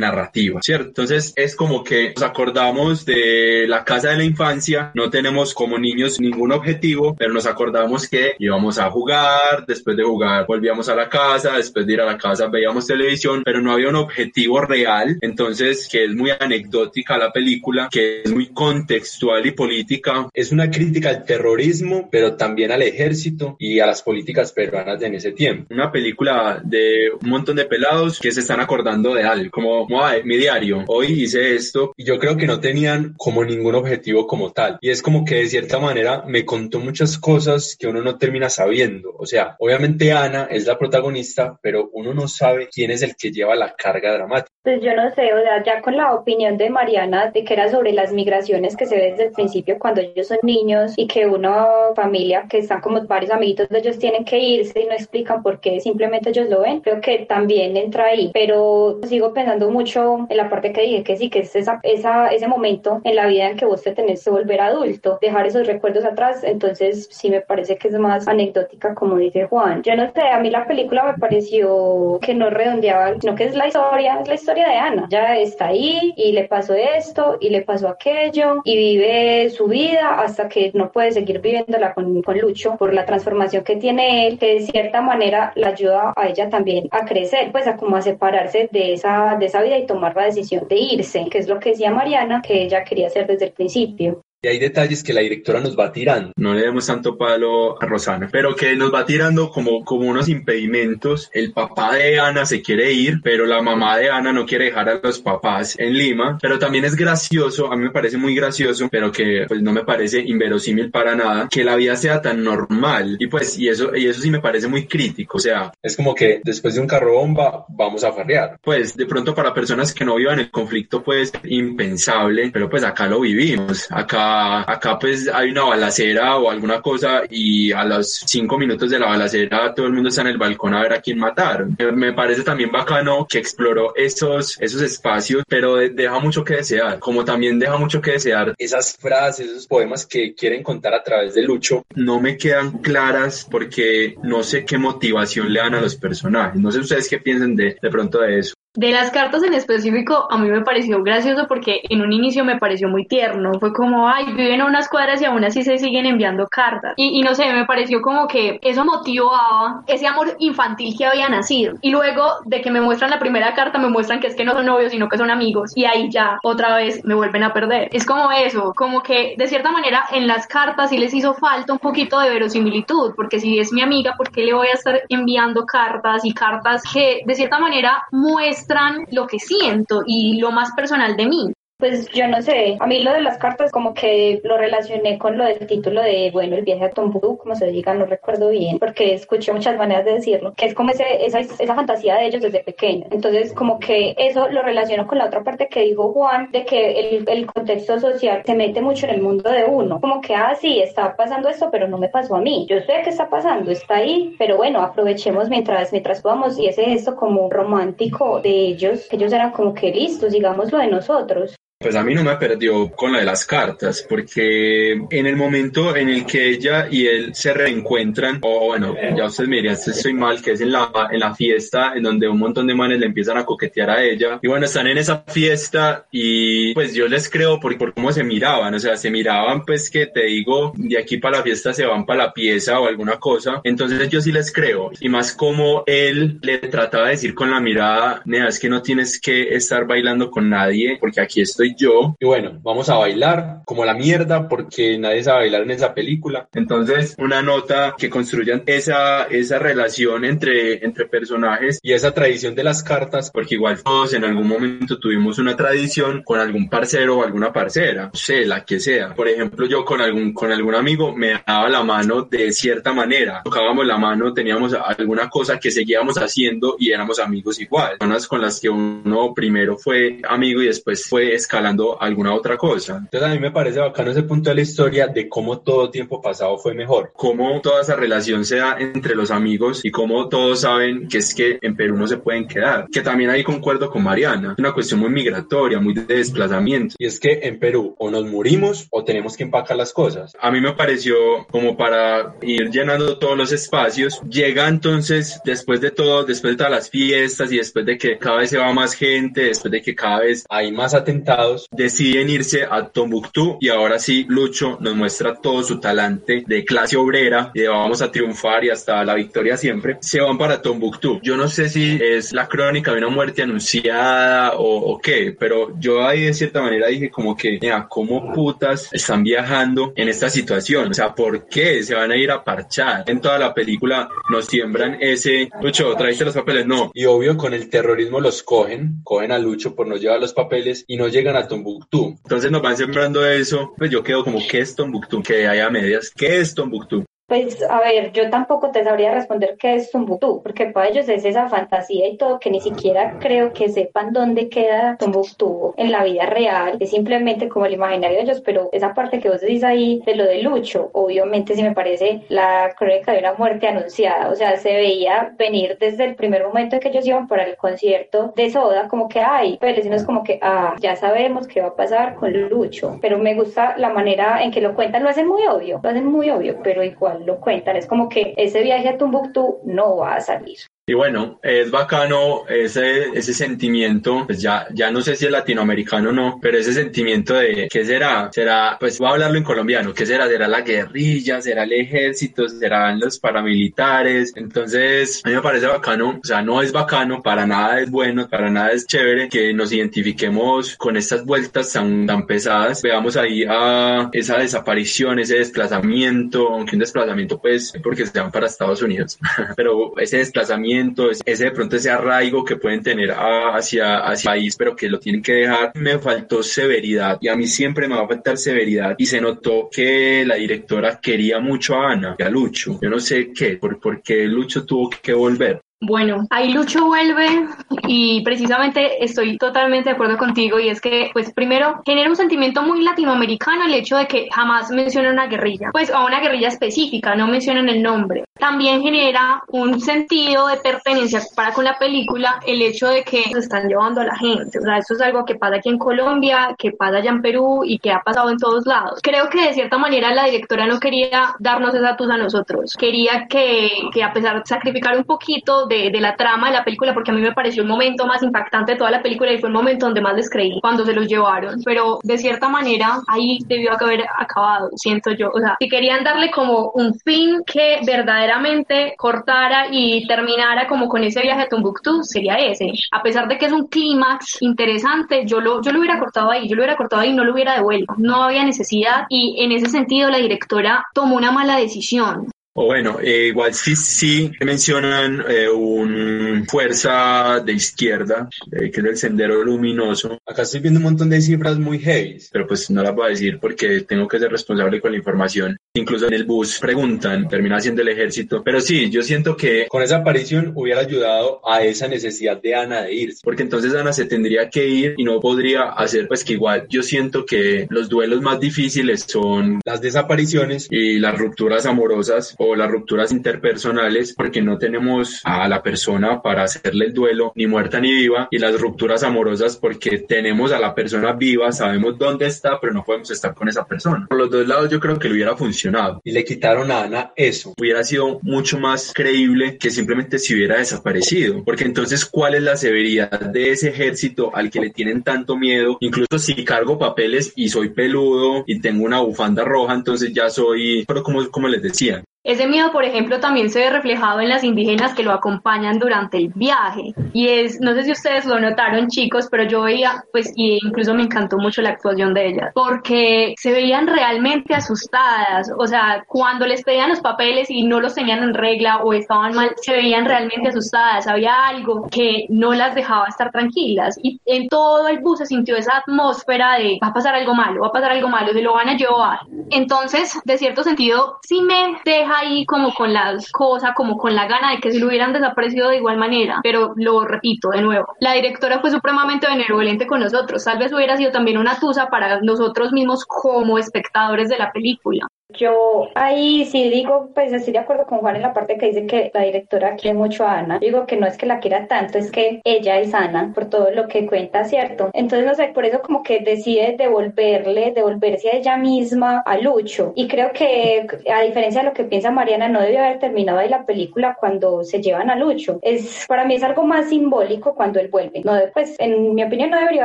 narrativa, 0.00 0.60
¿cierto? 0.62 0.88
Entonces 0.88 1.32
es 1.36 1.54
como 1.56 1.84
que 1.84 2.12
nos 2.14 2.22
acordamos 2.22 3.04
de 3.04 3.66
la 3.68 3.84
casa 3.84 4.10
de 4.10 4.18
la 4.18 4.24
infancia, 4.24 4.90
no 4.94 5.10
tenemos 5.10 5.54
como 5.54 5.78
niños 5.78 6.20
ningún 6.20 6.52
objetivo, 6.52 7.14
pero 7.16 7.32
nos 7.32 7.46
acordamos 7.46 8.08
que 8.08 8.32
íbamos 8.38 8.78
a 8.78 8.90
jugar, 8.90 9.64
después 9.66 9.96
de 9.96 10.04
jugar 10.04 10.46
volvíamos 10.46 10.88
a 10.88 10.94
la 10.94 11.08
casa, 11.08 11.56
después 11.56 11.86
de 11.86 11.94
ir 11.94 12.00
a 12.00 12.06
la 12.06 12.18
casa 12.18 12.48
veíamos 12.48 12.86
televisión, 12.86 13.42
pero 13.44 13.60
no 13.60 13.72
había 13.72 13.88
un 13.88 13.96
objetivo 13.96 14.60
real, 14.60 15.18
entonces 15.20 15.88
que 15.90 16.04
es 16.04 16.14
muy 16.14 16.30
anecdótica 16.38 17.18
la 17.18 17.32
película, 17.32 17.88
que 17.90 18.22
es 18.22 18.32
muy 18.32 18.48
contextual 18.48 19.46
y 19.46 19.52
política. 19.52 20.28
Es 20.32 20.52
una 20.52 20.70
crítica 20.70 20.87
al 21.06 21.24
terrorismo, 21.24 22.08
pero 22.10 22.36
también 22.36 22.72
al 22.72 22.82
ejército 22.82 23.56
y 23.58 23.80
a 23.80 23.86
las 23.86 24.02
políticas 24.02 24.52
peruanas 24.52 25.00
de 25.00 25.08
en 25.08 25.14
ese 25.14 25.32
tiempo. 25.32 25.72
Una 25.74 25.90
película 25.90 26.60
de 26.64 27.10
un 27.20 27.28
montón 27.28 27.56
de 27.56 27.64
pelados 27.64 28.20
que 28.20 28.30
se 28.30 28.40
están 28.40 28.60
acordando 28.60 29.14
de 29.14 29.24
algo, 29.24 29.50
como, 29.50 29.86
mi 30.24 30.36
diario, 30.36 30.84
hoy 30.86 31.24
hice 31.24 31.54
esto 31.54 31.92
y 31.96 32.04
yo 32.04 32.18
creo 32.18 32.36
que 32.36 32.46
no 32.46 32.60
tenían 32.60 33.14
como 33.16 33.44
ningún 33.44 33.74
objetivo 33.74 34.26
como 34.26 34.52
tal. 34.52 34.78
Y 34.80 34.90
es 34.90 35.02
como 35.02 35.24
que 35.24 35.36
de 35.36 35.46
cierta 35.46 35.78
manera 35.78 36.24
me 36.26 36.44
contó 36.44 36.78
muchas 36.78 37.18
cosas 37.18 37.76
que 37.78 37.86
uno 37.86 38.02
no 38.02 38.16
termina 38.18 38.48
sabiendo. 38.48 39.14
O 39.18 39.26
sea, 39.26 39.56
obviamente 39.58 40.12
Ana 40.12 40.48
es 40.50 40.66
la 40.66 40.78
protagonista, 40.78 41.58
pero 41.62 41.90
uno 41.92 42.14
no 42.14 42.28
sabe 42.28 42.68
quién 42.72 42.90
es 42.90 43.02
el 43.02 43.16
que 43.16 43.30
lleva 43.30 43.54
la 43.54 43.74
carga 43.74 44.12
dramática. 44.12 44.52
Pues 44.62 44.82
yo 44.82 44.94
no 44.94 45.08
sé, 45.14 45.32
o 45.32 45.42
sea, 45.42 45.62
ya 45.64 45.80
con 45.80 45.96
la 45.96 46.12
opinión 46.14 46.58
de 46.58 46.68
Mariana 46.68 47.30
de 47.30 47.44
que 47.44 47.54
era 47.54 47.70
sobre 47.70 47.92
las 47.92 48.12
migraciones 48.12 48.76
que 48.76 48.86
se 48.86 48.96
ve 48.96 49.10
desde 49.12 49.24
el 49.26 49.32
principio 49.32 49.78
cuando 49.78 50.00
ellos 50.00 50.28
son 50.28 50.38
niños, 50.42 50.77
niños 50.78 50.94
y 50.96 51.06
que 51.06 51.26
una 51.26 51.66
familia 51.94 52.46
que 52.48 52.58
están 52.58 52.80
como 52.80 53.00
varios 53.06 53.30
amiguitos 53.30 53.68
de 53.68 53.78
ellos 53.78 53.98
tienen 53.98 54.24
que 54.24 54.38
irse 54.38 54.80
y 54.80 54.86
no 54.86 54.92
explican 54.92 55.42
por 55.42 55.60
qué, 55.60 55.80
simplemente 55.80 56.30
ellos 56.30 56.48
lo 56.48 56.60
ven, 56.62 56.80
creo 56.80 57.00
que 57.00 57.26
también 57.26 57.76
entra 57.76 58.06
ahí, 58.06 58.30
pero 58.32 58.98
sigo 59.04 59.32
pensando 59.32 59.70
mucho 59.70 60.26
en 60.28 60.36
la 60.36 60.48
parte 60.48 60.72
que 60.72 60.82
dije 60.82 61.04
que 61.04 61.16
sí, 61.16 61.30
que 61.30 61.40
es 61.40 61.54
esa, 61.56 61.80
esa, 61.82 62.28
ese 62.28 62.46
momento 62.48 63.00
en 63.04 63.16
la 63.16 63.26
vida 63.26 63.50
en 63.50 63.56
que 63.56 63.64
vos 63.64 63.82
te 63.82 63.92
tenés 63.92 64.24
que 64.24 64.30
volver 64.30 64.60
adulto, 64.60 65.18
dejar 65.20 65.46
esos 65.46 65.66
recuerdos 65.66 66.04
atrás, 66.04 66.44
entonces 66.44 67.08
sí 67.10 67.30
me 67.30 67.40
parece 67.40 67.76
que 67.76 67.88
es 67.88 67.98
más 67.98 68.28
anecdótica 68.28 68.94
como 68.94 69.16
dice 69.16 69.46
Juan. 69.46 69.82
Yo 69.82 69.96
no 69.96 70.10
sé, 70.12 70.22
a 70.22 70.40
mí 70.40 70.50
la 70.50 70.66
película 70.66 71.04
me 71.04 71.18
pareció 71.18 72.18
que 72.22 72.34
no 72.34 72.50
redondeaba, 72.50 73.18
sino 73.20 73.34
que 73.34 73.44
es 73.44 73.54
la 73.54 73.68
historia, 73.68 74.20
es 74.20 74.28
la 74.28 74.34
historia 74.34 74.68
de 74.68 74.76
Ana, 74.76 75.06
ya 75.10 75.36
está 75.36 75.66
ahí 75.66 76.12
y 76.16 76.32
le 76.32 76.44
pasó 76.44 76.74
esto 76.74 77.36
y 77.40 77.50
le 77.50 77.62
pasó 77.62 77.88
aquello 77.88 78.62
y 78.64 78.76
vive 78.76 79.50
su 79.50 79.66
vida 79.66 80.20
hasta 80.20 80.48
que 80.48 80.67
no 80.74 80.90
puede 80.92 81.12
seguir 81.12 81.40
viviéndola 81.40 81.94
con, 81.94 82.22
con 82.22 82.38
Lucho 82.38 82.76
por 82.76 82.94
la 82.94 83.04
transformación 83.06 83.64
que 83.64 83.76
tiene 83.76 84.26
él, 84.26 84.38
que 84.38 84.54
de 84.54 84.60
cierta 84.60 85.00
manera 85.00 85.52
la 85.54 85.68
ayuda 85.68 86.12
a 86.16 86.28
ella 86.28 86.48
también 86.48 86.88
a 86.90 87.04
crecer, 87.04 87.50
pues 87.52 87.66
a 87.66 87.76
como 87.76 87.96
a 87.96 88.02
separarse 88.02 88.68
de 88.70 88.92
esa, 88.92 89.36
de 89.38 89.46
esa 89.46 89.62
vida 89.62 89.78
y 89.78 89.86
tomar 89.86 90.14
la 90.16 90.24
decisión 90.24 90.66
de 90.68 90.76
irse, 90.76 91.26
que 91.30 91.38
es 91.38 91.48
lo 91.48 91.58
que 91.58 91.70
decía 91.70 91.90
Mariana, 91.90 92.42
que 92.42 92.62
ella 92.62 92.84
quería 92.84 93.08
hacer 93.08 93.26
desde 93.26 93.46
el 93.46 93.52
principio. 93.52 94.22
Y 94.40 94.46
hay 94.46 94.60
detalles 94.60 95.02
que 95.02 95.12
la 95.12 95.20
directora 95.20 95.58
nos 95.58 95.76
va 95.76 95.90
tirando. 95.90 96.30
No 96.36 96.54
le 96.54 96.60
demos 96.60 96.86
tanto 96.86 97.18
palo 97.18 97.82
a 97.82 97.86
Rosana, 97.86 98.28
pero 98.30 98.54
que 98.54 98.76
nos 98.76 98.94
va 98.94 99.04
tirando 99.04 99.50
como, 99.50 99.84
como 99.84 100.08
unos 100.08 100.28
impedimentos. 100.28 101.28
El 101.32 101.52
papá 101.52 101.96
de 101.96 102.20
Ana 102.20 102.46
se 102.46 102.62
quiere 102.62 102.92
ir, 102.92 103.20
pero 103.20 103.46
la 103.46 103.60
mamá 103.60 103.98
de 103.98 104.10
Ana 104.10 104.32
no 104.32 104.46
quiere 104.46 104.66
dejar 104.66 104.90
a 104.90 105.00
los 105.02 105.18
papás 105.18 105.74
en 105.76 105.92
Lima. 105.92 106.38
Pero 106.40 106.56
también 106.56 106.84
es 106.84 106.94
gracioso, 106.94 107.72
a 107.72 107.74
mí 107.74 107.82
me 107.82 107.90
parece 107.90 108.16
muy 108.16 108.32
gracioso, 108.36 108.88
pero 108.88 109.10
que 109.10 109.44
pues 109.48 109.60
no 109.60 109.72
me 109.72 109.82
parece 109.82 110.20
inverosímil 110.20 110.92
para 110.92 111.16
nada, 111.16 111.48
que 111.50 111.64
la 111.64 111.74
vida 111.74 111.96
sea 111.96 112.22
tan 112.22 112.44
normal. 112.44 113.16
Y 113.18 113.26
pues, 113.26 113.58
y 113.58 113.68
eso, 113.68 113.96
y 113.96 114.06
eso 114.06 114.20
sí 114.20 114.30
me 114.30 114.40
parece 114.40 114.68
muy 114.68 114.86
crítico. 114.86 115.38
O 115.38 115.40
sea, 115.40 115.72
es 115.82 115.96
como 115.96 116.14
que 116.14 116.40
después 116.44 116.76
de 116.76 116.80
un 116.80 116.86
carro 116.86 117.14
bomba 117.14 117.66
vamos 117.70 118.04
a 118.04 118.12
farrear. 118.12 118.56
Pues 118.62 118.96
de 118.96 119.06
pronto 119.06 119.34
para 119.34 119.52
personas 119.52 119.92
que 119.92 120.04
no 120.04 120.14
vivan 120.14 120.38
el 120.38 120.52
conflicto 120.52 121.02
puede 121.02 121.26
ser 121.26 121.40
impensable, 121.42 122.50
pero 122.52 122.70
pues 122.70 122.84
acá 122.84 123.08
lo 123.08 123.18
vivimos. 123.18 123.88
Acá 123.90 124.27
acá 124.66 124.98
pues 124.98 125.28
hay 125.32 125.50
una 125.50 125.64
balacera 125.64 126.36
o 126.36 126.50
alguna 126.50 126.80
cosa 126.80 127.22
y 127.28 127.72
a 127.72 127.84
los 127.84 128.22
cinco 128.26 128.58
minutos 128.58 128.90
de 128.90 128.98
la 128.98 129.06
balacera 129.06 129.74
todo 129.74 129.86
el 129.86 129.92
mundo 129.92 130.08
está 130.08 130.22
en 130.22 130.28
el 130.28 130.38
balcón 130.38 130.74
a 130.74 130.82
ver 130.82 130.94
a 130.94 131.00
quién 131.00 131.18
matar. 131.18 131.66
Me 131.92 132.12
parece 132.12 132.42
también 132.42 132.70
bacano 132.70 133.26
que 133.28 133.38
exploró 133.38 133.94
esos, 133.94 134.56
esos 134.60 134.82
espacios, 134.82 135.44
pero 135.48 135.76
deja 135.76 136.18
mucho 136.18 136.44
que 136.44 136.56
desear, 136.56 136.98
como 136.98 137.24
también 137.24 137.58
deja 137.58 137.76
mucho 137.76 138.00
que 138.00 138.12
desear 138.12 138.54
esas 138.58 138.96
frases, 138.96 139.50
esos 139.50 139.66
poemas 139.66 140.06
que 140.06 140.34
quieren 140.34 140.62
contar 140.62 140.94
a 140.94 141.02
través 141.02 141.34
de 141.34 141.42
Lucho, 141.42 141.84
no 141.94 142.20
me 142.20 142.36
quedan 142.36 142.78
claras 142.78 143.46
porque 143.50 144.14
no 144.22 144.42
sé 144.42 144.64
qué 144.64 144.78
motivación 144.78 145.52
le 145.52 145.60
dan 145.60 145.74
a 145.74 145.80
los 145.80 145.96
personajes. 145.96 146.60
No 146.60 146.70
sé 146.70 146.80
ustedes 146.80 147.08
qué 147.08 147.18
piensan 147.18 147.56
de, 147.56 147.76
de 147.80 147.90
pronto 147.90 148.20
de 148.20 148.38
eso. 148.40 148.54
De 148.78 148.92
las 148.92 149.10
cartas 149.10 149.42
en 149.42 149.54
específico, 149.54 150.28
a 150.30 150.38
mí 150.38 150.48
me 150.48 150.60
pareció 150.60 151.02
gracioso 151.02 151.48
porque 151.48 151.80
en 151.90 152.00
un 152.00 152.12
inicio 152.12 152.44
me 152.44 152.60
pareció 152.60 152.88
muy 152.88 153.06
tierno. 153.06 153.50
Fue 153.58 153.72
como, 153.72 154.08
ay, 154.08 154.26
viven 154.34 154.60
a 154.60 154.66
unas 154.66 154.88
cuadras 154.88 155.20
y 155.20 155.24
aún 155.24 155.42
así 155.42 155.64
se 155.64 155.78
siguen 155.78 156.06
enviando 156.06 156.46
cartas. 156.46 156.94
Y, 156.96 157.20
no 157.22 157.34
sé, 157.34 157.52
me 157.52 157.64
pareció 157.64 158.00
como 158.00 158.28
que 158.28 158.60
eso 158.62 158.84
motivaba 158.84 159.82
ese 159.88 160.06
amor 160.06 160.36
infantil 160.38 160.94
que 160.96 161.06
había 161.06 161.28
nacido. 161.28 161.74
Y 161.80 161.90
luego 161.90 162.22
de 162.44 162.60
que 162.60 162.70
me 162.70 162.80
muestran 162.80 163.10
la 163.10 163.18
primera 163.18 163.52
carta, 163.52 163.80
me 163.80 163.88
muestran 163.88 164.20
que 164.20 164.28
es 164.28 164.36
que 164.36 164.44
no 164.44 164.52
son 164.52 164.66
novios, 164.66 164.92
sino 164.92 165.08
que 165.08 165.18
son 165.18 165.32
amigos. 165.32 165.72
Y 165.74 165.84
ahí 165.84 166.08
ya 166.08 166.38
otra 166.44 166.76
vez 166.76 167.04
me 167.04 167.16
vuelven 167.16 167.42
a 167.42 167.52
perder. 167.52 167.88
Es 167.90 168.06
como 168.06 168.30
eso, 168.30 168.74
como 168.76 169.02
que 169.02 169.34
de 169.36 169.48
cierta 169.48 169.72
manera 169.72 170.04
en 170.12 170.28
las 170.28 170.46
cartas 170.46 170.90
sí 170.90 170.98
les 170.98 171.12
hizo 171.12 171.34
falta 171.34 171.72
un 171.72 171.80
poquito 171.80 172.20
de 172.20 172.30
verosimilitud, 172.30 173.16
porque 173.16 173.40
si 173.40 173.58
es 173.58 173.72
mi 173.72 173.82
amiga, 173.82 174.14
¿por 174.16 174.30
qué 174.30 174.44
le 174.44 174.54
voy 174.54 174.68
a 174.68 174.74
estar 174.74 175.02
enviando 175.08 175.66
cartas 175.66 176.24
y 176.24 176.32
cartas 176.32 176.84
que 176.92 177.22
de 177.26 177.34
cierta 177.34 177.58
manera 177.58 178.04
muestran 178.12 178.67
lo 179.10 179.26
que 179.26 179.38
siento 179.38 180.02
y 180.06 180.38
lo 180.38 180.52
más 180.52 180.72
personal 180.72 181.16
de 181.16 181.26
mí. 181.26 181.52
Pues 181.80 182.08
yo 182.08 182.26
no 182.26 182.42
sé, 182.42 182.76
a 182.80 182.88
mí 182.88 183.04
lo 183.04 183.12
de 183.12 183.20
las 183.20 183.38
cartas 183.38 183.70
como 183.70 183.94
que 183.94 184.40
lo 184.42 184.58
relacioné 184.58 185.16
con 185.16 185.38
lo 185.38 185.44
del 185.44 185.64
título 185.64 186.02
de, 186.02 186.28
bueno, 186.32 186.56
el 186.56 186.64
viaje 186.64 186.86
a 186.86 186.90
Tombuctú, 186.90 187.38
como 187.38 187.54
se 187.54 187.68
diga, 187.68 187.94
no 187.94 188.04
recuerdo 188.04 188.48
bien, 188.48 188.80
porque 188.80 189.14
escuché 189.14 189.52
muchas 189.52 189.78
maneras 189.78 190.04
de 190.04 190.14
decirlo, 190.14 190.54
que 190.56 190.66
es 190.66 190.74
como 190.74 190.90
ese, 190.90 191.24
esa, 191.24 191.38
esa 191.38 191.74
fantasía 191.76 192.16
de 192.16 192.26
ellos 192.26 192.42
desde 192.42 192.64
pequeño. 192.64 193.06
Entonces 193.12 193.52
como 193.52 193.78
que 193.78 194.16
eso 194.18 194.48
lo 194.48 194.62
relaciono 194.62 195.06
con 195.06 195.18
la 195.18 195.26
otra 195.26 195.44
parte 195.44 195.68
que 195.68 195.82
dijo 195.82 196.12
Juan, 196.12 196.50
de 196.50 196.64
que 196.64 196.98
el, 196.98 197.24
el 197.28 197.46
contexto 197.46 198.00
social 198.00 198.42
se 198.44 198.56
mete 198.56 198.80
mucho 198.80 199.06
en 199.06 199.14
el 199.14 199.22
mundo 199.22 199.48
de 199.48 199.64
uno, 199.64 200.00
como 200.00 200.20
que, 200.20 200.34
ah, 200.34 200.56
sí, 200.60 200.80
está 200.80 201.14
pasando 201.14 201.48
esto, 201.48 201.70
pero 201.70 201.86
no 201.86 201.96
me 201.96 202.08
pasó 202.08 202.34
a 202.34 202.40
mí. 202.40 202.66
Yo 202.68 202.80
sé 202.80 203.02
que 203.04 203.10
está 203.10 203.30
pasando, 203.30 203.70
está 203.70 203.98
ahí, 203.98 204.34
pero 204.36 204.56
bueno, 204.56 204.80
aprovechemos 204.80 205.48
mientras, 205.48 205.92
mientras 205.92 206.22
podamos 206.22 206.58
y 206.58 206.66
ese 206.66 206.92
esto 206.92 207.14
como 207.14 207.48
romántico 207.48 208.40
de 208.40 208.50
ellos, 208.50 209.06
que 209.08 209.14
ellos 209.14 209.32
eran 209.32 209.52
como 209.52 209.72
que 209.74 209.92
listos, 209.92 210.32
digamos 210.32 210.72
lo 210.72 210.78
de 210.78 210.88
nosotros. 210.88 211.54
Pues 211.80 211.94
a 211.94 212.02
mí 212.02 212.12
no 212.12 212.24
me 212.24 212.34
perdió 212.34 212.90
con 212.90 213.12
la 213.12 213.20
de 213.20 213.24
las 213.24 213.46
cartas, 213.46 214.04
porque 214.08 214.94
en 214.94 215.26
el 215.26 215.36
momento 215.36 215.94
en 215.94 216.08
el 216.08 216.26
que 216.26 216.48
ella 216.48 216.88
y 216.90 217.06
él 217.06 217.36
se 217.36 217.54
reencuentran, 217.54 218.40
o 218.42 218.66
bueno, 218.66 218.96
ya 219.16 219.26
ustedes 219.26 219.48
me 219.48 219.56
dirían, 219.58 219.74
estoy 219.74 220.12
mal, 220.12 220.42
que 220.42 220.50
es 220.50 220.60
en 220.60 220.72
la, 220.72 220.90
en 221.12 221.20
la 221.20 221.36
fiesta, 221.36 221.92
en 221.94 222.02
donde 222.02 222.28
un 222.28 222.36
montón 222.36 222.66
de 222.66 222.74
manes 222.74 222.98
le 222.98 223.06
empiezan 223.06 223.38
a 223.38 223.44
coquetear 223.44 223.90
a 223.90 224.02
ella, 224.02 224.40
y 224.42 224.48
bueno, 224.48 224.66
están 224.66 224.88
en 224.88 224.98
esa 224.98 225.22
fiesta 225.28 226.04
y 226.10 226.74
pues 226.74 226.94
yo 226.94 227.06
les 227.06 227.30
creo 227.30 227.60
por, 227.60 227.78
por 227.78 227.94
cómo 227.94 228.10
se 228.10 228.24
miraban, 228.24 228.74
o 228.74 228.80
sea, 228.80 228.96
se 228.96 229.08
miraban 229.08 229.64
pues 229.64 229.88
que 229.88 230.06
te 230.06 230.24
digo, 230.24 230.72
de 230.76 230.98
aquí 230.98 231.18
para 231.18 231.38
la 231.38 231.44
fiesta 231.44 231.72
se 231.72 231.86
van 231.86 232.04
para 232.04 232.24
la 232.24 232.32
pieza 232.32 232.80
o 232.80 232.88
alguna 232.88 233.20
cosa, 233.20 233.60
entonces 233.62 234.08
yo 234.08 234.20
sí 234.20 234.32
les 234.32 234.52
creo, 234.52 234.90
y 234.98 235.08
más 235.08 235.32
como 235.32 235.84
él 235.86 236.40
le 236.42 236.58
trataba 236.58 237.04
de 237.04 237.10
decir 237.12 237.36
con 237.36 237.52
la 237.52 237.60
mirada, 237.60 238.20
nea, 238.24 238.48
es 238.48 238.58
que 238.58 238.68
no 238.68 238.82
tienes 238.82 239.20
que 239.20 239.54
estar 239.54 239.86
bailando 239.86 240.28
con 240.28 240.50
nadie, 240.50 240.96
porque 240.98 241.20
aquí 241.20 241.40
estoy 241.40 241.67
yo. 241.76 242.16
Y 242.18 242.26
bueno, 242.26 242.58
vamos 242.62 242.88
a 242.88 242.96
bailar 242.96 243.62
como 243.64 243.84
la 243.84 243.94
mierda 243.94 244.48
porque 244.48 244.98
nadie 244.98 245.22
sabe 245.22 245.40
bailar 245.40 245.62
en 245.62 245.70
esa 245.72 245.94
película. 245.94 246.48
Entonces, 246.54 247.14
una 247.18 247.42
nota 247.42 247.94
que 247.96 248.10
construyan 248.10 248.62
esa, 248.66 249.24
esa 249.24 249.58
relación 249.58 250.24
entre, 250.24 250.84
entre 250.84 251.06
personajes 251.06 251.78
y 251.82 251.92
esa 251.92 252.12
tradición 252.12 252.54
de 252.54 252.64
las 252.64 252.82
cartas, 252.82 253.30
porque 253.30 253.54
igual 253.54 253.82
todos 253.82 254.14
en 254.14 254.24
algún 254.24 254.48
momento 254.48 254.98
tuvimos 254.98 255.38
una 255.38 255.56
tradición 255.56 256.22
con 256.22 256.40
algún 256.40 256.68
parcero 256.68 257.18
o 257.18 257.24
alguna 257.24 257.52
parcera, 257.52 258.10
sé, 258.12 258.44
la 258.44 258.64
que 258.64 258.80
sea. 258.80 259.14
Por 259.14 259.28
ejemplo, 259.28 259.66
yo 259.66 259.84
con 259.84 260.00
algún, 260.00 260.32
con 260.32 260.52
algún 260.52 260.74
amigo 260.74 261.14
me 261.14 261.42
daba 261.46 261.68
la 261.68 261.82
mano 261.82 262.22
de 262.22 262.52
cierta 262.52 262.92
manera, 262.92 263.42
tocábamos 263.44 263.86
la 263.86 263.98
mano, 263.98 264.32
teníamos 264.32 264.74
alguna 264.74 265.28
cosa 265.28 265.58
que 265.58 265.70
seguíamos 265.70 266.16
haciendo 266.16 266.76
y 266.78 266.90
éramos 266.90 267.18
amigos 267.18 267.60
igual. 267.60 267.98
Personas 267.98 268.26
con 268.26 268.40
las 268.40 268.60
que 268.60 268.68
uno 268.68 269.32
primero 269.34 269.76
fue 269.76 270.20
amigo 270.28 270.62
y 270.62 270.66
después 270.66 271.06
fue 271.06 271.34
escalando 271.58 272.00
alguna 272.00 272.34
otra 272.34 272.56
cosa. 272.56 272.98
Entonces 272.98 273.28
a 273.28 273.32
mí 273.32 273.40
me 273.40 273.50
parece 273.50 273.80
bacano 273.80 274.12
ese 274.12 274.22
punto 274.22 274.50
de 274.50 274.56
la 274.56 274.62
historia 274.62 275.08
de 275.08 275.28
cómo 275.28 275.58
todo 275.60 275.90
tiempo 275.90 276.22
pasado 276.22 276.56
fue 276.58 276.72
mejor, 276.72 277.10
cómo 277.14 277.60
toda 277.60 277.82
esa 277.82 277.96
relación 277.96 278.44
se 278.44 278.58
da 278.58 278.76
entre 278.78 279.16
los 279.16 279.32
amigos 279.32 279.84
y 279.84 279.90
cómo 279.90 280.28
todos 280.28 280.60
saben 280.60 281.08
que 281.08 281.18
es 281.18 281.34
que 281.34 281.58
en 281.60 281.74
Perú 281.74 281.96
no 281.96 282.06
se 282.06 282.18
pueden 282.18 282.46
quedar. 282.46 282.86
Que 282.92 283.00
también 283.00 283.30
ahí 283.30 283.42
concuerdo 283.42 283.90
con 283.90 284.04
Mariana, 284.04 284.54
una 284.56 284.72
cuestión 284.72 285.00
muy 285.00 285.10
migratoria, 285.10 285.80
muy 285.80 285.94
de 285.94 286.02
desplazamiento. 286.04 286.94
Y 286.96 287.06
es 287.06 287.18
que 287.18 287.40
en 287.42 287.58
Perú 287.58 287.96
o 287.98 288.08
nos 288.08 288.24
morimos 288.24 288.86
o 288.90 289.02
tenemos 289.02 289.36
que 289.36 289.42
empacar 289.42 289.76
las 289.76 289.92
cosas. 289.92 290.36
A 290.40 290.52
mí 290.52 290.60
me 290.60 290.74
pareció 290.74 291.16
como 291.50 291.76
para 291.76 292.36
ir 292.42 292.70
llenando 292.70 293.18
todos 293.18 293.36
los 293.36 293.50
espacios. 293.50 294.20
Llega 294.28 294.68
entonces, 294.68 295.40
después 295.44 295.80
de 295.80 295.90
todo, 295.90 296.24
después 296.24 296.52
de 296.52 296.58
todas 296.58 296.72
las 296.72 296.88
fiestas 296.88 297.50
y 297.50 297.56
después 297.56 297.84
de 297.84 297.98
que 297.98 298.16
cada 298.16 298.38
vez 298.38 298.50
se 298.50 298.58
va 298.58 298.72
más 298.72 298.94
gente, 298.94 299.42
después 299.42 299.72
de 299.72 299.82
que 299.82 299.96
cada 299.96 300.20
vez 300.20 300.44
hay 300.48 300.70
más 300.70 300.94
atentados, 300.94 301.47
deciden 301.70 302.28
irse 302.30 302.64
a 302.64 302.88
Tombuctú 302.88 303.58
y 303.60 303.68
ahora 303.68 303.98
sí 303.98 304.26
Lucho 304.28 304.78
nos 304.80 304.94
muestra 304.94 305.36
todo 305.36 305.62
su 305.62 305.80
talante 305.80 306.44
de 306.46 306.64
clase 306.64 306.96
obrera 306.96 307.50
y 307.54 307.64
vamos 307.64 308.02
a 308.02 308.10
triunfar 308.10 308.64
y 308.64 308.70
hasta 308.70 309.04
la 309.04 309.14
victoria 309.14 309.56
siempre. 309.56 309.98
Se 310.00 310.20
van 310.20 310.38
para 310.38 310.62
Tombuctú. 310.62 311.20
Yo 311.22 311.36
no 311.36 311.48
sé 311.48 311.68
si 311.68 311.98
es 312.00 312.32
la 312.32 312.48
crónica 312.48 312.92
de 312.92 312.98
una 312.98 313.08
muerte 313.08 313.42
anunciada 313.42 314.52
o, 314.56 314.92
o 314.92 314.98
qué, 314.98 315.34
pero 315.38 315.78
yo 315.78 316.06
ahí 316.06 316.22
de 316.22 316.34
cierta 316.34 316.62
manera 316.62 316.88
dije 316.88 317.10
como 317.10 317.36
que, 317.36 317.58
mira, 317.60 317.86
¿cómo 317.88 318.32
putas 318.32 318.88
están 318.92 319.22
viajando 319.22 319.92
en 319.96 320.08
esta 320.08 320.30
situación? 320.30 320.90
O 320.90 320.94
sea, 320.94 321.14
¿por 321.14 321.46
qué 321.46 321.82
se 321.82 321.94
van 321.94 322.10
a 322.10 322.16
ir 322.16 322.30
a 322.30 322.44
parchar? 322.44 323.04
En 323.06 323.20
toda 323.20 323.38
la 323.38 323.54
película 323.54 324.08
nos 324.30 324.46
siembran 324.46 324.98
ese, 325.00 325.48
Lucho, 325.60 325.94
traiste 325.94 326.24
los 326.24 326.34
papeles, 326.34 326.66
no. 326.66 326.90
Y 326.94 327.04
obvio 327.04 327.36
con 327.36 327.54
el 327.54 327.68
terrorismo 327.68 328.20
los 328.20 328.42
cogen, 328.42 329.00
cogen 329.04 329.32
a 329.32 329.38
Lucho 329.38 329.74
por 329.74 329.86
no 329.86 329.96
llevar 329.96 330.20
los 330.20 330.32
papeles 330.32 330.84
y 330.86 330.96
no 330.96 331.08
llegan 331.08 331.36
a 331.36 331.37
Tombuctú. 331.46 332.18
Entonces 332.24 332.50
nos 332.50 332.62
van 332.62 332.76
sembrando 332.76 333.24
eso, 333.24 333.74
pues 333.76 333.90
yo 333.90 334.02
quedo 334.02 334.24
como, 334.24 334.40
¿qué 334.48 334.60
es 334.60 334.74
Tombuctú? 334.74 335.22
Que 335.22 335.46
haya 335.46 335.70
medias, 335.70 336.10
¿qué 336.10 336.40
es 336.40 336.54
Tombuctú? 336.54 337.04
Pues 337.28 337.62
a 337.68 337.80
ver, 337.80 338.10
yo 338.12 338.30
tampoco 338.30 338.70
te 338.70 338.82
sabría 338.82 339.12
responder 339.12 339.56
qué 339.58 339.74
es 339.74 339.90
Tumbuktu, 339.90 340.40
porque 340.42 340.64
para 340.68 340.88
ellos 340.88 341.10
es 341.10 341.26
esa 341.26 341.46
fantasía 341.46 342.08
y 342.08 342.16
todo 342.16 342.38
que 342.40 342.50
ni 342.50 342.58
siquiera 342.62 343.18
creo 343.20 343.52
que 343.52 343.68
sepan 343.68 344.14
dónde 344.14 344.48
queda 344.48 344.96
Tumbuktu 344.98 345.74
en 345.76 345.92
la 345.92 346.04
vida 346.04 346.24
real, 346.24 346.78
es 346.80 346.88
simplemente 346.88 347.50
como 347.50 347.66
el 347.66 347.74
imaginario 347.74 348.16
de 348.16 348.22
ellos, 348.24 348.40
pero 348.40 348.70
esa 348.72 348.94
parte 348.94 349.20
que 349.20 349.28
vos 349.28 349.42
decís 349.42 349.62
ahí 349.62 350.00
de 350.06 350.14
lo 350.14 350.24
de 350.24 350.42
Lucho, 350.42 350.88
obviamente 350.94 351.54
sí 351.54 351.62
me 351.62 351.74
parece 351.74 352.22
la 352.30 352.74
crónica 352.78 353.12
de 353.12 353.18
una 353.18 353.34
muerte 353.34 353.68
anunciada, 353.68 354.30
o 354.30 354.34
sea, 354.34 354.56
se 354.56 354.72
veía 354.72 355.34
venir 355.36 355.76
desde 355.78 356.04
el 356.06 356.14
primer 356.14 356.46
momento 356.46 356.76
en 356.76 356.80
que 356.80 356.88
ellos 356.88 357.06
iban 357.06 357.28
para 357.28 357.42
el 357.44 357.58
concierto 357.58 358.32
de 358.36 358.48
Soda, 358.50 358.88
como 358.88 359.06
que, 359.06 359.20
ay, 359.20 359.58
pues 359.60 359.76
es 359.84 360.04
como 360.06 360.24
que, 360.24 360.38
ah, 360.40 360.76
ya 360.80 360.96
sabemos 360.96 361.46
qué 361.46 361.60
va 361.60 361.68
a 361.68 361.76
pasar 361.76 362.14
con 362.14 362.32
Lucho, 362.32 362.98
pero 363.02 363.18
me 363.18 363.34
gusta 363.34 363.76
la 363.76 363.90
manera 363.90 364.42
en 364.42 364.50
que 364.50 364.62
lo 364.62 364.74
cuentan, 364.74 365.02
lo 365.02 365.10
hacen 365.10 365.28
muy 365.28 365.46
obvio, 365.46 365.78
lo 365.82 365.90
hacen 365.90 366.06
muy 366.06 366.30
obvio, 366.30 366.58
pero 366.62 366.82
igual 366.82 367.17
lo 367.20 367.40
cuentan. 367.40 367.76
Es 367.76 367.86
como 367.86 368.08
que 368.08 368.34
ese 368.36 368.62
viaje 368.62 368.88
a 368.88 368.98
Tumbuktu 368.98 369.60
no 369.64 369.96
va 369.96 370.16
a 370.16 370.20
salir. 370.20 370.58
Y 370.88 370.94
bueno, 370.94 371.38
es 371.42 371.70
bacano 371.70 372.46
ese, 372.48 373.10
ese 373.12 373.34
sentimiento, 373.34 374.24
pues 374.24 374.40
ya, 374.40 374.66
ya 374.72 374.90
no 374.90 375.02
sé 375.02 375.16
si 375.16 375.26
es 375.26 375.30
latinoamericano 375.30 376.08
o 376.08 376.12
no, 376.12 376.38
pero 376.40 376.56
ese 376.56 376.72
sentimiento 376.72 377.34
de 377.34 377.68
¿qué 377.70 377.84
será? 377.84 378.30
Será, 378.32 378.78
pues 378.80 378.98
voy 378.98 379.08
a 379.08 379.10
hablarlo 379.10 379.36
en 379.36 379.44
colombiano, 379.44 379.92
¿qué 379.92 380.06
será? 380.06 380.26
¿Será 380.28 380.48
la 380.48 380.62
guerrilla? 380.62 381.42
¿Será 381.42 381.64
el 381.64 381.74
ejército? 381.74 382.48
¿Serán 382.48 383.00
los 383.00 383.18
paramilitares? 383.18 384.32
Entonces, 384.34 385.20
a 385.26 385.28
mí 385.28 385.34
me 385.34 385.42
parece 385.42 385.66
bacano, 385.66 386.20
o 386.22 386.26
sea, 386.26 386.40
no 386.40 386.62
es 386.62 386.72
bacano, 386.72 387.22
para 387.22 387.46
nada 387.46 387.82
es 387.82 387.90
bueno, 387.90 388.26
para 388.26 388.48
nada 388.48 388.70
es 388.70 388.86
chévere 388.86 389.28
que 389.28 389.52
nos 389.52 389.70
identifiquemos 389.70 390.74
con 390.78 390.96
estas 390.96 391.22
vueltas 391.22 391.70
tan, 391.70 392.06
tan 392.06 392.24
pesadas. 392.26 392.80
Veamos 392.80 393.14
ahí 393.18 393.44
a 393.46 394.08
esa 394.10 394.38
desaparición, 394.38 395.18
ese 395.18 395.36
desplazamiento, 395.36 396.48
aunque 396.48 396.76
un 396.76 396.80
desplazamiento 396.80 397.38
pues 397.38 397.74
porque 397.82 398.06
se 398.06 398.18
van 398.18 398.32
para 398.32 398.46
Estados 398.46 398.80
Unidos, 398.80 399.18
pero 399.54 399.92
ese 399.98 400.16
desplazamiento 400.16 400.77
ese 401.24 401.44
de 401.44 401.50
pronto 401.50 401.76
ese 401.76 401.90
arraigo 401.90 402.44
que 402.44 402.56
pueden 402.56 402.82
tener 402.82 403.10
hacia, 403.10 403.98
hacia 403.98 404.32
el 404.32 404.38
país, 404.38 404.56
pero 404.56 404.74
que 404.76 404.88
lo 404.88 404.98
tienen 404.98 405.22
que 405.22 405.32
dejar. 405.32 405.72
Me 405.74 405.98
faltó 405.98 406.42
severidad 406.42 407.18
y 407.20 407.28
a 407.28 407.36
mí 407.36 407.46
siempre 407.46 407.88
me 407.88 407.96
va 407.96 408.02
a 408.02 408.08
faltar 408.08 408.36
severidad 408.36 408.94
y 408.98 409.06
se 409.06 409.20
notó 409.20 409.68
que 409.70 410.24
la 410.26 410.36
directora 410.36 410.98
quería 411.00 411.40
mucho 411.40 411.74
a 411.74 411.92
Ana 411.92 412.16
y 412.18 412.22
a 412.22 412.30
Lucho. 412.30 412.78
Yo 412.80 412.90
no 412.90 413.00
sé 413.00 413.32
qué, 413.32 413.56
por, 413.56 413.80
por 413.80 414.02
qué 414.02 414.24
Lucho 414.26 414.64
tuvo 414.64 414.90
que 414.90 415.12
volver. 415.12 415.60
Bueno, 415.80 416.26
ahí 416.30 416.52
Lucho 416.52 416.86
vuelve 416.86 417.46
y 417.86 418.20
precisamente 418.24 419.04
estoy 419.04 419.38
totalmente 419.38 419.88
de 419.88 419.94
acuerdo 419.94 420.18
contigo 420.18 420.58
y 420.58 420.68
es 420.68 420.80
que, 420.80 421.10
pues 421.12 421.32
primero, 421.32 421.82
genera 421.86 422.10
un 422.10 422.16
sentimiento 422.16 422.62
muy 422.62 422.82
latinoamericano 422.82 423.64
el 423.64 423.74
hecho 423.74 423.96
de 423.96 424.08
que 424.08 424.28
jamás 424.32 424.70
mencionan 424.72 425.12
una 425.12 425.28
guerrilla, 425.28 425.70
pues 425.70 425.92
a 425.92 426.04
una 426.04 426.18
guerrilla 426.18 426.48
específica, 426.48 427.14
no 427.14 427.28
mencionan 427.28 427.68
el 427.68 427.80
nombre. 427.80 428.24
También 428.40 428.82
genera 428.82 429.42
un 429.48 429.80
sentido 429.80 430.48
de 430.48 430.56
pertenencia 430.56 431.22
para 431.36 431.52
con 431.52 431.64
la 431.64 431.78
película 431.78 432.40
el 432.44 432.60
hecho 432.60 432.88
de 432.88 433.04
que 433.04 433.22
se 433.22 433.38
están 433.38 433.68
llevando 433.68 434.00
a 434.00 434.04
la 434.04 434.16
gente, 434.16 434.58
o 434.58 434.62
sea, 434.62 434.78
eso 434.78 434.94
es 434.94 435.00
algo 435.00 435.24
que 435.24 435.36
pasa 435.36 435.56
aquí 435.56 435.68
en 435.68 435.78
Colombia, 435.78 436.56
que 436.58 436.72
pasa 436.72 436.98
allá 436.98 437.10
en 437.10 437.22
Perú 437.22 437.62
y 437.64 437.78
que 437.78 437.92
ha 437.92 438.00
pasado 438.00 438.30
en 438.30 438.38
todos 438.38 438.66
lados. 438.66 438.98
Creo 439.00 439.28
que 439.28 439.42
de 439.42 439.54
cierta 439.54 439.78
manera 439.78 440.12
la 440.12 440.24
directora 440.24 440.66
no 440.66 440.80
quería 440.80 441.34
darnos 441.38 441.72
esa 441.74 441.96
tus 441.96 442.10
a 442.10 442.16
nosotros, 442.16 442.74
quería 442.76 443.26
que, 443.28 443.70
que 443.92 444.02
a 444.02 444.12
pesar 444.12 444.40
de 444.40 444.46
sacrificar 444.46 444.96
un 444.96 445.04
poquito 445.04 445.67
de, 445.68 445.90
la 446.00 446.16
trama 446.16 446.48
de 446.48 446.54
la 446.54 446.64
película, 446.64 446.94
porque 446.94 447.10
a 447.10 447.14
mí 447.14 447.20
me 447.20 447.32
pareció 447.32 447.62
el 447.62 447.68
momento 447.68 448.06
más 448.06 448.22
impactante 448.22 448.72
de 448.72 448.78
toda 448.78 448.90
la 448.90 449.02
película 449.02 449.32
y 449.32 449.38
fue 449.38 449.48
el 449.48 449.54
momento 449.54 449.86
donde 449.86 450.00
más 450.00 450.14
les 450.14 450.30
creí, 450.30 450.60
cuando 450.60 450.84
se 450.84 450.92
los 450.92 451.06
llevaron. 451.06 451.60
Pero 451.64 451.98
de 452.02 452.18
cierta 452.18 452.48
manera, 452.48 453.00
ahí 453.08 453.38
debió 453.46 453.72
haber 453.72 454.04
acabado, 454.18 454.70
siento 454.76 455.12
yo. 455.12 455.30
O 455.32 455.38
sea, 455.40 455.56
si 455.58 455.68
querían 455.68 456.04
darle 456.04 456.30
como 456.30 456.70
un 456.74 456.94
fin 456.94 457.42
que 457.46 457.80
verdaderamente 457.84 458.94
cortara 458.96 459.66
y 459.70 460.06
terminara 460.06 460.66
como 460.66 460.88
con 460.88 461.04
ese 461.04 461.22
viaje 461.22 461.42
a 461.42 461.48
Tumbuktu, 461.48 462.02
sería 462.02 462.36
ese. 462.36 462.72
A 462.92 463.02
pesar 463.02 463.28
de 463.28 463.38
que 463.38 463.46
es 463.46 463.52
un 463.52 463.66
clímax 463.66 464.42
interesante, 464.42 465.24
yo 465.26 465.40
lo, 465.40 465.62
yo 465.62 465.72
lo 465.72 465.80
hubiera 465.80 465.98
cortado 465.98 466.30
ahí, 466.30 466.48
yo 466.48 466.56
lo 466.56 466.62
hubiera 466.62 466.76
cortado 466.76 467.02
ahí 467.02 467.10
y 467.10 467.14
no 467.14 467.24
lo 467.24 467.32
hubiera 467.32 467.54
devuelto. 467.54 467.94
No 467.96 468.24
había 468.24 468.44
necesidad 468.44 469.06
y 469.08 469.42
en 469.42 469.52
ese 469.52 469.66
sentido 469.66 470.10
la 470.10 470.18
directora 470.18 470.86
tomó 470.94 471.16
una 471.16 471.32
mala 471.32 471.56
decisión. 471.56 472.28
O 472.60 472.64
bueno, 472.64 472.98
eh, 473.00 473.28
igual 473.28 473.54
sí, 473.54 473.76
sí 473.76 474.32
mencionan 474.40 475.24
eh, 475.28 475.48
un 475.48 476.44
fuerza 476.48 477.38
de 477.38 477.52
izquierda, 477.52 478.28
eh, 478.50 478.72
que 478.72 478.80
es 478.80 478.86
el 478.86 478.96
sendero 478.96 479.44
luminoso. 479.44 480.18
Acá 480.26 480.42
estoy 480.42 480.58
viendo 480.58 480.78
un 480.78 480.84
montón 480.86 481.08
de 481.08 481.20
cifras 481.20 481.56
muy 481.56 481.78
heavy, 481.78 482.18
pero 482.32 482.48
pues 482.48 482.68
no 482.68 482.82
las 482.82 482.92
voy 482.96 483.06
a 483.06 483.10
decir 483.10 483.38
porque 483.38 483.82
tengo 483.82 484.08
que 484.08 484.18
ser 484.18 484.32
responsable 484.32 484.80
con 484.80 484.90
la 484.90 484.98
información. 484.98 485.56
Incluso 485.74 486.08
en 486.08 486.14
el 486.14 486.24
bus 486.24 486.58
preguntan, 486.58 487.28
termina 487.28 487.60
siendo 487.60 487.82
el 487.82 487.90
ejército. 487.90 488.42
Pero 488.42 488.60
sí, 488.60 488.90
yo 488.90 489.02
siento 489.02 489.36
que 489.36 489.68
con 489.68 489.84
esa 489.84 489.98
aparición 489.98 490.50
hubiera 490.56 490.80
ayudado 490.80 491.40
a 491.48 491.62
esa 491.62 491.86
necesidad 491.86 492.42
de 492.42 492.56
Ana 492.56 492.82
de 492.82 492.92
irse, 492.92 493.20
porque 493.22 493.44
entonces 493.44 493.72
Ana 493.72 493.92
se 493.92 494.06
tendría 494.06 494.50
que 494.50 494.66
ir 494.66 494.94
y 494.96 495.04
no 495.04 495.20
podría 495.20 495.68
hacer, 495.68 496.08
pues 496.08 496.24
que 496.24 496.32
igual 496.32 496.66
yo 496.68 496.82
siento 496.82 497.24
que 497.24 497.68
los 497.70 497.88
duelos 497.88 498.20
más 498.20 498.40
difíciles 498.40 499.04
son 499.06 499.60
las 499.64 499.80
desapariciones 499.80 500.66
y 500.72 500.98
las 500.98 501.16
rupturas 501.16 501.64
amorosas 501.64 502.34
las 502.56 502.70
rupturas 502.70 503.12
interpersonales 503.12 504.14
porque 504.14 504.42
no 504.42 504.58
tenemos 504.58 505.20
a 505.24 505.48
la 505.48 505.62
persona 505.62 506.22
para 506.22 506.44
hacerle 506.44 506.86
el 506.86 506.94
duelo, 506.94 507.32
ni 507.34 507.46
muerta 507.46 507.80
ni 507.80 507.92
viva, 507.92 508.28
y 508.30 508.38
las 508.38 508.60
rupturas 508.60 509.02
amorosas 509.02 509.56
porque 509.56 509.98
tenemos 509.98 510.52
a 510.52 510.58
la 510.58 510.74
persona 510.74 511.12
viva, 511.12 511.52
sabemos 511.52 511.98
dónde 511.98 512.26
está, 512.26 512.60
pero 512.60 512.72
no 512.72 512.84
podemos 512.84 513.10
estar 513.10 513.34
con 513.34 513.48
esa 513.48 513.66
persona. 513.66 514.06
Por 514.08 514.18
los 514.18 514.30
dos 514.30 514.46
lados 514.46 514.70
yo 514.70 514.80
creo 514.80 514.98
que 514.98 515.08
le 515.08 515.14
hubiera 515.14 515.36
funcionado 515.36 516.00
y 516.04 516.12
le 516.12 516.24
quitaron 516.24 516.70
a 516.70 516.82
Ana 516.82 517.12
eso. 517.16 517.54
Hubiera 517.58 517.84
sido 517.84 518.18
mucho 518.22 518.58
más 518.58 518.92
creíble 518.94 519.58
que 519.58 519.70
simplemente 519.70 520.18
se 520.18 520.34
hubiera 520.34 520.58
desaparecido, 520.58 521.44
porque 521.44 521.64
entonces 521.64 522.04
¿cuál 522.04 522.34
es 522.34 522.42
la 522.42 522.56
severidad 522.56 523.10
de 523.10 523.50
ese 523.50 523.68
ejército 523.68 524.34
al 524.34 524.50
que 524.50 524.60
le 524.60 524.70
tienen 524.70 525.02
tanto 525.02 525.36
miedo? 525.36 525.78
Incluso 525.80 526.18
si 526.18 526.44
cargo 526.44 526.78
papeles 526.78 527.32
y 527.36 527.48
soy 527.48 527.70
peludo 527.70 528.44
y 528.46 528.60
tengo 528.60 528.84
una 528.84 529.00
bufanda 529.00 529.44
roja, 529.44 529.74
entonces 529.74 530.12
ya 530.12 530.30
soy, 530.30 530.84
pero 530.86 531.02
como, 531.02 531.28
como 531.30 531.48
les 531.48 531.62
decía, 531.62 532.02
ese 532.24 532.46
miedo, 532.46 532.72
por 532.72 532.84
ejemplo, 532.84 533.20
también 533.20 533.48
se 533.48 533.60
ve 533.60 533.70
reflejado 533.70 534.20
en 534.20 534.28
las 534.28 534.44
indígenas 534.44 534.92
que 534.92 535.02
lo 535.02 535.12
acompañan 535.12 535.78
durante 535.78 536.18
el 536.18 536.28
viaje. 536.34 536.92
Y 537.12 537.28
es, 537.28 537.60
no 537.60 537.74
sé 537.74 537.84
si 537.84 537.92
ustedes 537.92 538.26
lo 538.26 538.38
notaron, 538.40 538.88
chicos, 538.88 539.28
pero 539.30 539.44
yo 539.44 539.62
veía, 539.62 540.04
pues, 540.12 540.32
y 540.34 540.58
incluso 540.62 540.94
me 540.94 541.04
encantó 541.04 541.38
mucho 541.38 541.62
la 541.62 541.70
actuación 541.70 542.12
de 542.14 542.28
ellas, 542.28 542.50
porque 542.54 543.34
se 543.38 543.52
veían 543.52 543.86
realmente 543.86 544.54
asustadas. 544.54 545.50
O 545.56 545.66
sea, 545.66 546.04
cuando 546.06 546.44
les 546.46 546.62
pedían 546.64 546.90
los 546.90 547.00
papeles 547.00 547.50
y 547.50 547.62
no 547.62 547.80
los 547.80 547.94
tenían 547.94 548.22
en 548.22 548.34
regla 548.34 548.78
o 548.78 548.92
estaban 548.92 549.34
mal, 549.34 549.52
se 549.62 549.72
veían 549.72 550.04
realmente 550.04 550.48
asustadas. 550.48 551.06
Había 551.06 551.46
algo 551.46 551.88
que 551.88 552.26
no 552.28 552.52
las 552.52 552.74
dejaba 552.74 553.06
estar 553.06 553.30
tranquilas. 553.30 553.98
Y 554.02 554.20
en 554.26 554.48
todo 554.48 554.88
el 554.88 554.98
bus 554.98 555.18
se 555.18 555.26
sintió 555.26 555.56
esa 555.56 555.78
atmósfera 555.78 556.58
de 556.58 556.78
va 556.82 556.88
a 556.88 556.92
pasar 556.92 557.14
algo 557.14 557.34
malo, 557.34 557.62
va 557.62 557.68
a 557.68 557.72
pasar 557.72 557.92
algo 557.92 558.08
malo, 558.08 558.32
se 558.32 558.42
lo 558.42 558.54
van 558.54 558.68
a 558.68 558.76
llevar. 558.76 559.20
Entonces, 559.50 560.18
de 560.24 560.36
cierto 560.36 560.62
sentido, 560.62 561.18
sí 561.22 561.40
me 561.42 561.78
deja 561.84 562.07
ahí 562.10 562.44
como 562.46 562.72
con 562.74 562.92
las 562.92 563.30
cosas, 563.30 563.72
como 563.74 563.98
con 563.98 564.14
la 564.14 564.26
gana 564.26 564.52
de 564.52 564.58
que 564.58 564.72
se 564.72 564.78
lo 564.78 564.88
hubieran 564.88 565.12
desaparecido 565.12 565.68
de 565.68 565.76
igual 565.76 565.96
manera. 565.96 566.40
Pero 566.42 566.72
lo 566.76 567.04
repito 567.04 567.50
de 567.50 567.62
nuevo, 567.62 567.94
la 568.00 568.12
directora 568.12 568.60
fue 568.60 568.70
supremamente 568.70 569.26
benevolente 569.26 569.86
con 569.86 570.00
nosotros. 570.00 570.44
Tal 570.44 570.58
vez 570.58 570.72
hubiera 570.72 570.96
sido 570.96 571.10
también 571.10 571.38
una 571.38 571.58
tusa 571.58 571.88
para 571.88 572.20
nosotros 572.20 572.72
mismos 572.72 573.04
como 573.04 573.58
espectadores 573.58 574.28
de 574.28 574.38
la 574.38 574.52
película. 574.52 575.06
Yo 575.36 575.90
ahí 575.94 576.46
sí 576.46 576.70
digo, 576.70 577.10
pues 577.14 577.34
estoy 577.34 577.52
de 577.52 577.58
acuerdo 577.58 577.84
con 577.84 577.98
Juan 577.98 578.16
en 578.16 578.22
la 578.22 578.32
parte 578.32 578.56
que 578.56 578.68
dice 578.68 578.86
que 578.86 579.10
la 579.12 579.24
directora 579.24 579.76
quiere 579.76 579.94
mucho 579.94 580.24
a 580.24 580.38
Ana. 580.38 580.58
Digo 580.58 580.86
que 580.86 580.96
no 580.96 581.06
es 581.06 581.18
que 581.18 581.26
la 581.26 581.38
quiera 581.38 581.66
tanto, 581.66 581.98
es 581.98 582.10
que 582.10 582.40
ella 582.44 582.78
es 582.80 582.94
Ana 582.94 583.32
por 583.34 583.44
todo 583.50 583.70
lo 583.70 583.88
que 583.88 584.06
cuenta, 584.06 584.44
¿cierto? 584.44 584.88
Entonces, 584.94 585.26
no 585.26 585.34
sé, 585.34 585.48
por 585.48 585.66
eso 585.66 585.82
como 585.82 586.02
que 586.02 586.20
decide 586.20 586.76
devolverle, 586.78 587.72
devolverse 587.72 588.30
a 588.30 588.36
ella 588.36 588.56
misma 588.56 589.22
a 589.26 589.36
Lucho. 589.36 589.92
Y 589.96 590.08
creo 590.08 590.32
que, 590.32 590.86
a 591.14 591.20
diferencia 591.20 591.60
de 591.60 591.68
lo 591.68 591.74
que 591.74 591.84
piensa 591.84 592.10
Mariana, 592.10 592.48
no 592.48 592.62
debió 592.62 592.78
haber 592.78 592.98
terminado 592.98 593.38
ahí 593.38 593.50
la 593.50 593.66
película 593.66 594.16
cuando 594.18 594.64
se 594.64 594.80
llevan 594.80 595.10
a 595.10 595.16
Lucho. 595.16 595.58
Es, 595.60 596.06
para 596.08 596.24
mí 596.24 596.36
es 596.36 596.42
algo 596.42 596.64
más 596.64 596.88
simbólico 596.88 597.54
cuando 597.54 597.80
él 597.80 597.88
vuelve. 597.88 598.22
No, 598.24 598.32
pues, 598.54 598.76
en 598.78 599.14
mi 599.14 599.22
opinión, 599.22 599.50
no 599.50 599.60
debería 599.60 599.84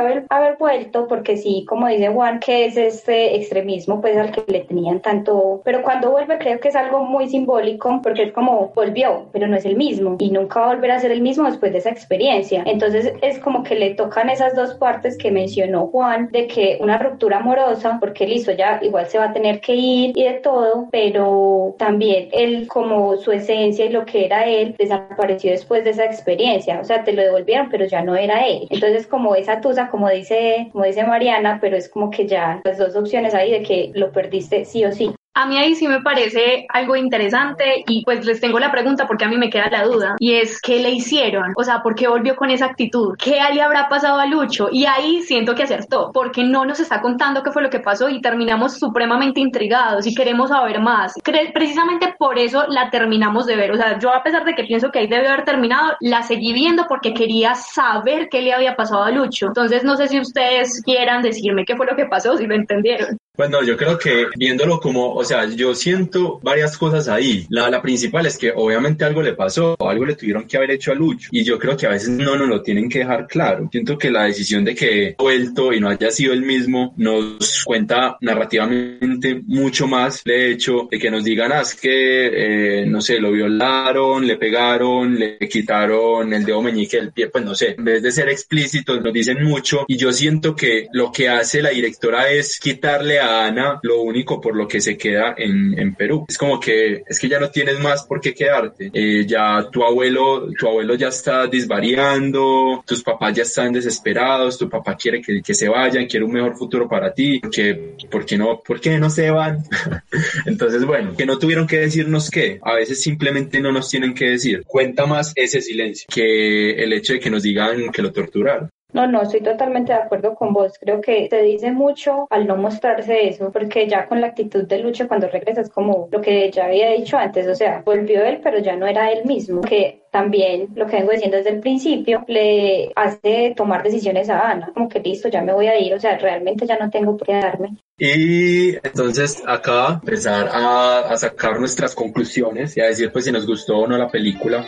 haber, 0.00 0.24
haber 0.30 0.56
vuelto 0.56 1.06
porque 1.06 1.36
sí, 1.36 1.66
como 1.68 1.86
dice 1.88 2.08
Juan, 2.08 2.40
que 2.40 2.64
es 2.64 2.78
este 2.78 3.36
extremismo, 3.36 4.00
pues, 4.00 4.16
al 4.16 4.32
que 4.32 4.42
le 4.50 4.60
tenían 4.60 5.00
tanto 5.00 5.33
pero 5.64 5.82
cuando 5.82 6.10
vuelve 6.10 6.38
creo 6.38 6.60
que 6.60 6.68
es 6.68 6.76
algo 6.76 7.04
muy 7.04 7.28
simbólico 7.28 8.00
porque 8.02 8.24
es 8.24 8.32
como 8.32 8.72
volvió, 8.74 9.26
pero 9.32 9.46
no 9.46 9.56
es 9.56 9.64
el 9.64 9.76
mismo 9.76 10.16
y 10.18 10.30
nunca 10.30 10.60
va 10.60 10.66
a 10.66 10.74
volver 10.74 10.90
a 10.92 11.00
ser 11.00 11.12
el 11.12 11.20
mismo 11.20 11.46
después 11.46 11.72
de 11.72 11.78
esa 11.78 11.90
experiencia. 11.90 12.62
Entonces 12.66 13.12
es 13.22 13.38
como 13.38 13.62
que 13.62 13.74
le 13.74 13.94
tocan 13.94 14.30
esas 14.30 14.54
dos 14.54 14.74
partes 14.74 15.16
que 15.18 15.30
mencionó 15.30 15.88
Juan, 15.88 16.28
de 16.30 16.46
que 16.46 16.78
una 16.80 16.98
ruptura 16.98 17.38
amorosa, 17.38 17.98
porque 18.00 18.26
listo, 18.26 18.52
ya 18.52 18.80
igual 18.82 19.06
se 19.06 19.18
va 19.18 19.26
a 19.26 19.32
tener 19.32 19.60
que 19.60 19.74
ir 19.74 20.16
y 20.16 20.24
de 20.24 20.34
todo, 20.34 20.88
pero 20.90 21.74
también 21.78 22.28
él 22.32 22.66
como 22.68 23.16
su 23.16 23.32
esencia 23.32 23.84
y 23.84 23.90
lo 23.90 24.04
que 24.04 24.24
era 24.26 24.46
él 24.46 24.74
desapareció 24.78 25.50
después 25.50 25.84
de 25.84 25.90
esa 25.90 26.04
experiencia, 26.04 26.80
o 26.80 26.84
sea, 26.84 27.04
te 27.04 27.12
lo 27.12 27.22
devolvieron, 27.22 27.68
pero 27.68 27.84
ya 27.86 28.02
no 28.02 28.16
era 28.16 28.46
él. 28.46 28.66
Entonces 28.70 29.06
como 29.06 29.34
esa 29.34 29.60
tusa, 29.60 29.88
como 29.88 30.08
dice, 30.08 30.68
como 30.72 30.84
dice 30.84 31.04
Mariana, 31.04 31.58
pero 31.60 31.76
es 31.76 31.88
como 31.88 32.10
que 32.10 32.26
ya 32.26 32.60
las 32.64 32.78
dos 32.78 32.96
opciones 32.96 33.34
ahí 33.34 33.50
de 33.50 33.62
que 33.62 33.90
lo 33.94 34.12
perdiste 34.12 34.64
sí 34.64 34.84
o 34.84 34.92
sí. 34.92 35.14
A 35.36 35.46
mí 35.46 35.58
ahí 35.58 35.74
sí 35.74 35.88
me 35.88 36.00
parece 36.00 36.64
algo 36.68 36.94
interesante 36.94 37.82
y 37.88 38.04
pues 38.04 38.24
les 38.24 38.40
tengo 38.40 38.60
la 38.60 38.70
pregunta 38.70 39.08
porque 39.08 39.24
a 39.24 39.28
mí 39.28 39.36
me 39.36 39.50
queda 39.50 39.68
la 39.68 39.82
duda 39.82 40.14
y 40.20 40.34
es 40.34 40.60
¿qué 40.60 40.78
le 40.78 40.90
hicieron? 40.90 41.52
O 41.56 41.64
sea, 41.64 41.82
¿por 41.82 41.96
qué 41.96 42.06
volvió 42.06 42.36
con 42.36 42.50
esa 42.50 42.66
actitud? 42.66 43.16
¿Qué 43.18 43.40
le 43.52 43.60
habrá 43.60 43.88
pasado 43.88 44.20
a 44.20 44.26
Lucho? 44.26 44.68
Y 44.70 44.86
ahí 44.86 45.22
siento 45.22 45.56
que 45.56 45.64
acertó 45.64 46.12
porque 46.14 46.44
no 46.44 46.64
nos 46.64 46.78
está 46.78 47.00
contando 47.00 47.42
qué 47.42 47.50
fue 47.50 47.62
lo 47.64 47.70
que 47.70 47.80
pasó 47.80 48.08
y 48.08 48.20
terminamos 48.20 48.78
supremamente 48.78 49.40
intrigados 49.40 50.06
y 50.06 50.14
queremos 50.14 50.50
saber 50.50 50.78
más. 50.78 51.14
precisamente 51.52 52.14
por 52.16 52.38
eso 52.38 52.66
la 52.68 52.90
terminamos 52.90 53.46
de 53.46 53.56
ver. 53.56 53.72
O 53.72 53.76
sea, 53.76 53.98
yo 53.98 54.14
a 54.14 54.22
pesar 54.22 54.44
de 54.44 54.54
que 54.54 54.62
pienso 54.62 54.92
que 54.92 55.00
ahí 55.00 55.08
debe 55.08 55.26
haber 55.26 55.44
terminado, 55.44 55.96
la 55.98 56.22
seguí 56.22 56.52
viendo 56.52 56.86
porque 56.86 57.12
quería 57.12 57.56
saber 57.56 58.28
qué 58.28 58.40
le 58.40 58.52
había 58.52 58.76
pasado 58.76 59.02
a 59.02 59.10
Lucho. 59.10 59.48
Entonces 59.48 59.82
no 59.82 59.96
sé 59.96 60.06
si 60.06 60.20
ustedes 60.20 60.80
quieran 60.84 61.22
decirme 61.22 61.64
qué 61.64 61.74
fue 61.74 61.86
lo 61.86 61.96
que 61.96 62.06
pasó, 62.06 62.36
si 62.36 62.46
lo 62.46 62.54
entendieron. 62.54 63.18
Bueno, 63.36 63.64
yo 63.64 63.76
creo 63.76 63.98
que 63.98 64.26
viéndolo 64.36 64.78
como, 64.78 65.12
o 65.12 65.24
sea, 65.24 65.44
yo 65.46 65.74
siento 65.74 66.38
varias 66.40 66.78
cosas 66.78 67.08
ahí. 67.08 67.46
La, 67.48 67.68
la 67.68 67.82
principal 67.82 68.26
es 68.26 68.38
que 68.38 68.52
obviamente 68.54 69.04
algo 69.04 69.22
le 69.22 69.34
pasó, 69.34 69.76
algo 69.80 70.06
le 70.06 70.14
tuvieron 70.14 70.46
que 70.46 70.56
haber 70.56 70.70
hecho 70.70 70.92
a 70.92 70.94
Lucho. 70.94 71.30
Y 71.32 71.42
yo 71.42 71.58
creo 71.58 71.76
que 71.76 71.86
a 71.86 71.90
veces 71.90 72.10
no 72.10 72.36
nos 72.36 72.48
lo 72.48 72.62
tienen 72.62 72.88
que 72.88 73.00
dejar 73.00 73.26
claro. 73.26 73.68
Siento 73.72 73.98
que 73.98 74.12
la 74.12 74.24
decisión 74.24 74.64
de 74.64 74.76
que 74.76 75.16
vuelto 75.18 75.72
y 75.72 75.80
no 75.80 75.88
haya 75.88 76.12
sido 76.12 76.32
el 76.32 76.42
mismo 76.42 76.94
nos 76.96 77.64
cuenta 77.64 78.16
narrativamente 78.20 79.42
mucho 79.46 79.88
más 79.88 80.22
de 80.22 80.52
hecho 80.52 80.86
de 80.88 81.00
que 81.00 81.10
nos 81.10 81.24
digan, 81.24 81.50
ah, 81.50 81.62
es 81.62 81.74
que, 81.74 82.82
eh, 82.82 82.86
no 82.86 83.00
sé, 83.00 83.18
lo 83.18 83.32
violaron, 83.32 84.28
le 84.28 84.36
pegaron, 84.36 85.18
le 85.18 85.38
quitaron 85.48 86.32
el 86.32 86.44
dedo 86.44 86.62
meñique 86.62 86.98
del 86.98 87.12
pie, 87.12 87.30
pues 87.30 87.44
no 87.44 87.56
sé. 87.56 87.74
En 87.76 87.84
vez 87.84 88.00
de 88.00 88.12
ser 88.12 88.28
explícitos, 88.28 89.02
nos 89.02 89.12
dicen 89.12 89.42
mucho. 89.42 89.84
Y 89.88 89.96
yo 89.96 90.12
siento 90.12 90.54
que 90.54 90.86
lo 90.92 91.10
que 91.10 91.28
hace 91.28 91.62
la 91.62 91.70
directora 91.70 92.30
es 92.30 92.60
quitarle 92.60 93.23
Ana 93.24 93.80
lo 93.82 94.02
único 94.02 94.40
por 94.40 94.56
lo 94.56 94.66
que 94.66 94.80
se 94.80 94.96
queda 94.96 95.34
en, 95.36 95.94
Perú. 95.94 96.24
Es 96.28 96.38
como 96.38 96.58
que 96.58 97.02
es 97.06 97.18
que 97.18 97.28
ya 97.28 97.38
no 97.38 97.50
tienes 97.50 97.78
más 97.78 98.04
por 98.04 98.20
qué 98.20 98.34
quedarte. 98.34 98.90
Eh, 98.92 99.24
ya 99.26 99.68
tu 99.70 99.84
abuelo, 99.84 100.48
tu 100.58 100.66
abuelo 100.66 100.94
ya 100.94 101.08
está 101.08 101.46
disvariando, 101.46 102.82
tus 102.86 103.02
papás 103.02 103.34
ya 103.34 103.42
están 103.42 103.72
desesperados, 103.72 104.58
tu 104.58 104.68
papá 104.68 104.96
quiere 104.96 105.20
que, 105.20 105.40
que 105.42 105.54
se 105.54 105.68
vayan, 105.68 106.06
quiere 106.06 106.24
un 106.24 106.32
mejor 106.32 106.56
futuro 106.56 106.88
para 106.88 107.12
ti, 107.12 107.38
porque, 107.40 107.96
¿por 108.10 108.26
qué 108.26 108.36
no, 108.36 108.60
por 108.66 108.80
qué 108.80 108.98
no 108.98 109.10
se 109.10 109.30
van? 109.30 109.58
Entonces, 110.46 110.84
bueno, 110.84 111.14
que 111.16 111.26
no 111.26 111.38
tuvieron 111.38 111.66
que 111.66 111.80
decirnos 111.80 112.30
qué, 112.30 112.58
a 112.62 112.74
veces 112.74 113.00
simplemente 113.00 113.60
no 113.60 113.72
nos 113.72 113.88
tienen 113.88 114.14
que 114.14 114.30
decir. 114.30 114.62
Cuenta 114.66 115.06
más 115.06 115.32
ese 115.36 115.60
silencio 115.60 116.06
que 116.12 116.72
el 116.82 116.92
hecho 116.92 117.12
de 117.12 117.20
que 117.20 117.30
nos 117.30 117.42
digan 117.42 117.90
que 117.90 118.02
lo 118.02 118.12
torturaron. 118.12 118.70
No, 118.94 119.08
no, 119.08 119.22
estoy 119.22 119.40
totalmente 119.40 119.92
de 119.92 119.98
acuerdo 119.98 120.36
con 120.36 120.52
vos. 120.52 120.78
Creo 120.80 121.00
que 121.00 121.26
te 121.28 121.42
dice 121.42 121.72
mucho 121.72 122.28
al 122.30 122.46
no 122.46 122.56
mostrarse 122.56 123.28
eso, 123.28 123.50
porque 123.50 123.88
ya 123.88 124.06
con 124.06 124.20
la 124.20 124.28
actitud 124.28 124.62
de 124.62 124.78
lucha 124.78 125.08
cuando 125.08 125.26
regresas, 125.26 125.68
como 125.68 126.08
lo 126.12 126.20
que 126.20 126.48
ya 126.52 126.66
había 126.66 126.92
dicho 126.92 127.18
antes, 127.18 127.48
o 127.48 127.56
sea, 127.56 127.82
volvió 127.84 128.24
él, 128.24 128.38
pero 128.40 128.60
ya 128.60 128.76
no 128.76 128.86
era 128.86 129.10
él 129.10 129.24
mismo, 129.24 129.62
que 129.62 130.04
también 130.12 130.68
lo 130.76 130.86
que 130.86 130.98
vengo 130.98 131.10
diciendo 131.10 131.38
desde 131.38 131.50
el 131.50 131.58
principio 131.58 132.24
le 132.28 132.92
hace 132.94 133.52
tomar 133.56 133.82
decisiones 133.82 134.30
a 134.30 134.48
Ana, 134.48 134.70
como 134.72 134.88
que 134.88 135.00
listo, 135.00 135.28
ya 135.28 135.42
me 135.42 135.52
voy 135.52 135.66
a 135.66 135.76
ir, 135.76 135.92
o 135.92 135.98
sea, 135.98 136.16
realmente 136.16 136.64
ya 136.64 136.78
no 136.78 136.88
tengo 136.88 137.16
por 137.16 137.26
qué 137.26 137.34
darme. 137.34 137.76
Y 137.98 138.76
entonces 138.76 139.42
acá 139.44 140.00
empezar 140.00 140.48
a, 140.52 141.16
sacar 141.16 141.58
nuestras 141.58 141.96
conclusiones 141.96 142.76
y 142.76 142.80
a 142.80 142.86
decir 142.86 143.10
pues 143.10 143.24
si 143.24 143.32
nos 143.32 143.44
gustó 143.44 143.78
o 143.78 143.88
no 143.88 143.98
la 143.98 144.08
película. 144.08 144.64